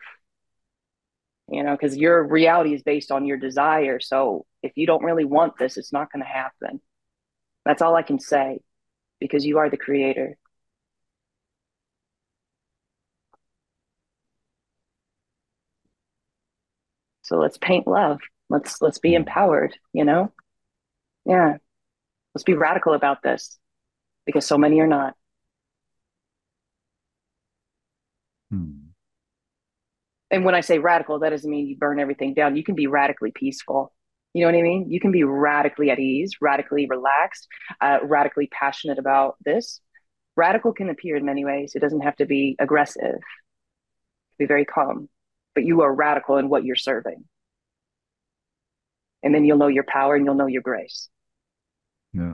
[1.49, 3.99] you know, because your reality is based on your desire.
[3.99, 6.81] So if you don't really want this, it's not going to happen.
[7.65, 8.59] That's all I can say
[9.19, 10.37] because you are the creator.
[17.25, 18.19] So let's paint love.
[18.49, 20.31] Let's let's be empowered, you know?
[21.25, 21.57] Yeah.
[22.33, 23.57] Let's be radical about this
[24.25, 25.15] because so many are not.
[28.51, 28.85] Hmm
[30.31, 32.57] and when I say radical, that doesn't mean you burn everything down.
[32.57, 33.93] You can be radically peaceful.
[34.33, 34.91] You know what I mean?
[34.91, 37.47] You can be radically at ease, radically relaxed,
[37.79, 39.79] uh, radically passionate about this.
[40.35, 41.73] Radical can appear in many ways.
[41.73, 43.19] It doesn't have to be aggressive.
[44.37, 45.07] Be very calm,
[45.55, 47.23] but you are radical in what you're serving.
[49.23, 51.09] And then you'll know your power and you'll know your grace.
[52.13, 52.33] Yeah.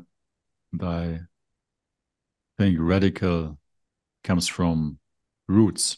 [0.73, 1.19] And I
[2.57, 3.57] think radical
[4.23, 4.99] comes from
[5.47, 5.97] roots.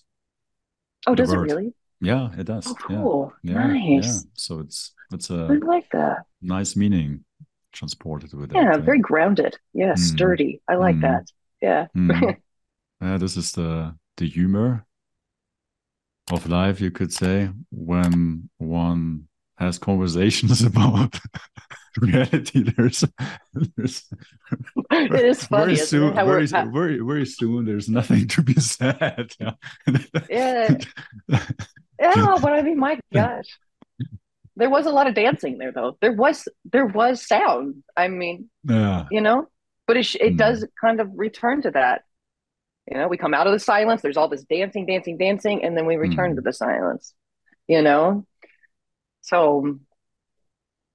[1.07, 1.49] Oh, does word.
[1.49, 1.73] it really?
[1.99, 2.67] Yeah, it does.
[2.67, 3.33] Oh, cool.
[3.41, 3.67] Yeah.
[3.67, 4.05] Nice.
[4.05, 4.29] Yeah.
[4.35, 6.25] So it's it's a I like that.
[6.41, 7.23] Nice meaning
[7.71, 8.55] transported with it.
[8.55, 9.57] Yeah, very grounded.
[9.73, 9.99] Yeah, mm.
[9.99, 10.61] sturdy.
[10.67, 11.01] I like mm.
[11.01, 11.25] that.
[11.61, 11.87] Yeah.
[11.95, 12.37] Mm.
[13.01, 14.85] yeah, this is the the humor
[16.31, 21.19] of life, you could say, when one has conversations about
[21.97, 22.63] reality.
[22.63, 23.03] There's,
[23.53, 24.05] there's
[24.91, 25.75] it is funny.
[25.75, 29.31] Very soon, very, very, very soon, there's nothing to be said.
[30.29, 30.77] yeah.
[31.99, 33.45] Yeah, but I mean, my gosh,
[34.55, 35.97] there was a lot of dancing there, though.
[36.01, 37.83] There was there was sound.
[37.95, 39.47] I mean, yeah, you know,
[39.87, 40.37] but it it mm.
[40.37, 42.01] does kind of return to that.
[42.89, 44.01] You know, we come out of the silence.
[44.01, 46.35] There's all this dancing, dancing, dancing, and then we return mm.
[46.35, 47.13] to the silence.
[47.67, 48.25] You know,
[49.21, 49.79] so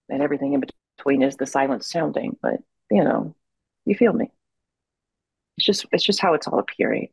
[0.08, 0.62] and everything in
[0.96, 2.36] between is the silence sounding.
[2.42, 2.60] But
[2.90, 3.34] you know,
[3.84, 4.30] you feel me.
[5.56, 7.08] It's just it's just how it's all appearing.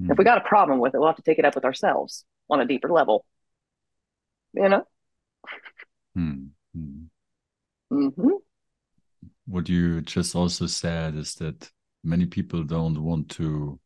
[0.00, 0.12] Mm.
[0.12, 2.24] If we got a problem with it, we'll have to take it up with ourselves
[2.48, 3.24] on a deeper level.
[4.52, 4.86] You know?
[6.16, 7.04] Mm-hmm.
[7.92, 8.30] Mm-hmm.
[9.46, 11.70] What you just also said is that
[12.06, 13.80] many people don't want to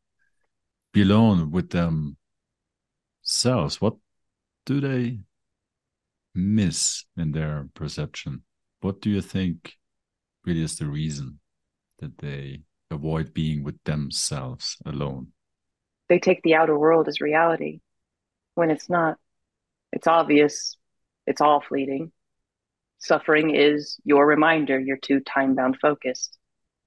[0.93, 3.81] be alone with themselves.
[3.81, 3.95] What
[4.67, 5.21] do they
[6.35, 8.43] miss in their perception?
[8.81, 9.77] What do you think
[10.45, 11.41] really is the reason
[11.99, 15.29] that they avoid being with themselves alone?
[16.09, 17.81] They take the outer world as reality
[18.55, 19.19] when it's not.
[19.93, 20.77] It's obvious,
[21.27, 22.13] it's all fleeting.
[22.99, 26.37] Suffering is your reminder you're too time bound focused.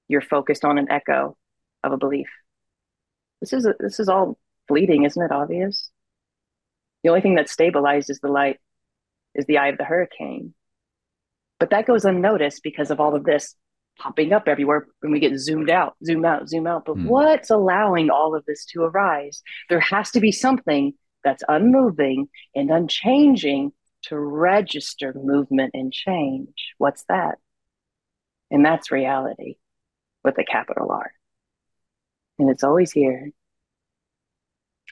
[0.08, 1.36] You're focused on an echo
[1.82, 2.28] of a belief.
[3.40, 4.38] This is a, this is all
[4.68, 5.90] fleeting, isn't it obvious?
[7.02, 8.58] The only thing that stabilizes the light
[9.34, 10.54] is the eye of the hurricane.
[11.60, 13.54] But that goes unnoticed because of all of this
[13.98, 16.84] popping up everywhere when we get zoomed out, zoom out, zoom out.
[16.84, 17.06] But mm.
[17.06, 19.42] what's allowing all of this to arise?
[19.68, 23.72] There has to be something that's unmoving and unchanging
[24.04, 26.74] to register movement and change.
[26.78, 27.36] What's that?
[28.50, 29.56] And that's reality
[30.24, 31.12] with a capital R.
[32.38, 33.30] And it's always here,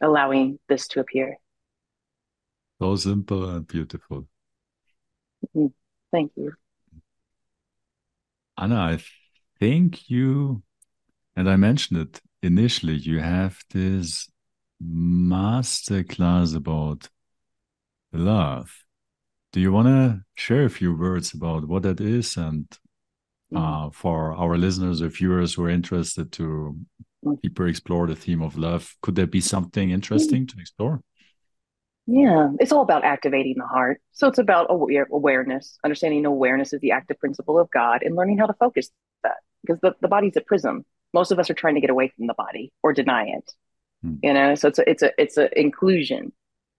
[0.01, 1.39] allowing this to appear.
[2.80, 4.28] So simple and beautiful.
[5.57, 5.66] Mm-hmm.
[6.12, 6.53] Thank you.
[8.59, 8.99] Anna, I
[9.59, 10.62] think you,
[11.35, 14.30] and I mentioned it initially, you have this
[14.85, 17.09] masterclass about
[18.12, 18.85] love.
[19.53, 22.66] Do you want to share a few words about what that is and.
[23.55, 26.76] Uh, for our listeners or viewers who are interested to
[27.42, 31.00] deeper explore the theme of love, could there be something interesting to explore?
[32.07, 34.00] Yeah, it's all about activating the heart.
[34.12, 38.38] So it's about aware, awareness, understanding awareness is the active principle of God, and learning
[38.38, 38.90] how to focus
[39.22, 40.84] that because the, the body's a prism.
[41.14, 43.53] Most of us are trying to get away from the body or deny it.
[44.03, 44.14] Hmm.
[44.22, 46.32] You know, so it's a it's a it's a inclusion,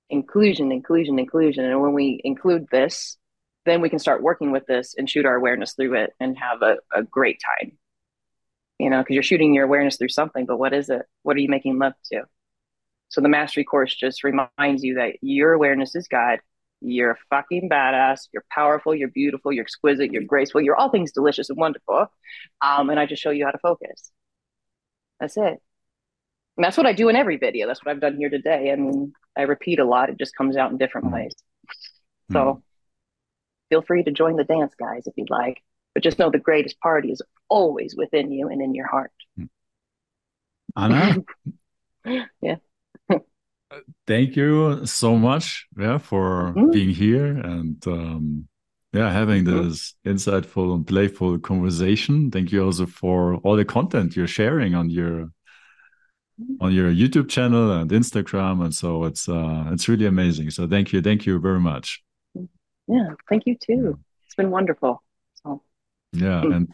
[0.09, 1.65] inclusion, inclusion, inclusion.
[1.65, 3.17] And when we include this,
[3.65, 6.61] then we can start working with this and shoot our awareness through it and have
[6.61, 7.77] a, a great time.
[8.79, 11.03] You know, because you're shooting your awareness through something, but what is it?
[11.21, 12.23] What are you making love to?
[13.09, 16.39] So the mastery course just reminds you that your awareness is God.
[16.81, 18.27] You're a fucking badass.
[18.33, 18.93] You're powerful.
[18.93, 19.53] You're beautiful.
[19.53, 20.11] You're exquisite.
[20.11, 20.61] You're graceful.
[20.61, 22.07] You're all things delicious and wonderful.
[22.61, 24.11] Um, and I just show you how to focus.
[25.19, 25.61] That's it.
[26.57, 27.67] And that's what I do in every video.
[27.67, 28.75] That's what I've done here today.
[28.75, 30.09] Mean, I repeat a lot.
[30.09, 31.13] It just comes out in different mm.
[31.13, 31.33] ways.
[32.31, 32.33] Mm.
[32.33, 32.63] So
[33.73, 35.63] feel free to join the dance, guys, if you'd like.
[35.93, 39.11] But just know the greatest party is always within you and in your heart.
[40.75, 41.17] Anna?
[42.41, 42.57] yeah.
[44.07, 46.71] Thank you so much yeah, for mm.
[46.71, 48.47] being here and um,
[48.91, 49.69] yeah, having mm-hmm.
[49.69, 52.29] this insightful and playful conversation.
[52.29, 55.29] Thank you also for all the content you're sharing on your
[56.59, 60.49] on your YouTube channel and Instagram, and so it's uh, it's really amazing.
[60.49, 62.03] So thank you, thank you very much.
[62.87, 63.99] Yeah, thank you too.
[64.25, 65.03] It's been wonderful.
[65.43, 65.61] So.
[66.11, 66.73] Yeah, and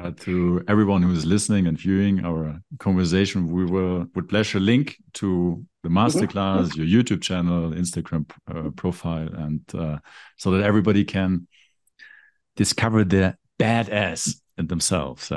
[0.00, 4.96] uh, to everyone who is listening and viewing our conversation, we will with pleasure link
[5.14, 5.98] to the mm-hmm.
[5.98, 9.98] masterclass, your YouTube channel, Instagram uh, profile, and uh,
[10.36, 11.46] so that everybody can
[12.56, 15.24] discover the badass in themselves.
[15.24, 15.36] So.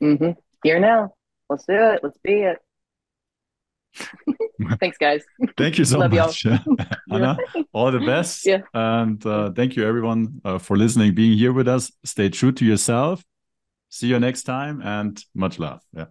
[0.00, 0.36] Mm -hmm.
[0.62, 1.14] Here now.
[1.48, 2.02] Let's do it.
[2.02, 2.58] Let's be it.
[4.80, 5.22] Thanks, guys.
[5.56, 6.46] Thank you so Love much,
[7.10, 7.36] Anna.
[7.72, 8.46] All the best.
[8.46, 8.62] Yeah.
[8.72, 11.92] And uh, thank you, everyone, uh, for listening, being here with us.
[12.04, 13.24] Stay true to yourself.
[13.90, 15.80] See you next time, and much love.
[15.92, 16.06] Yeah.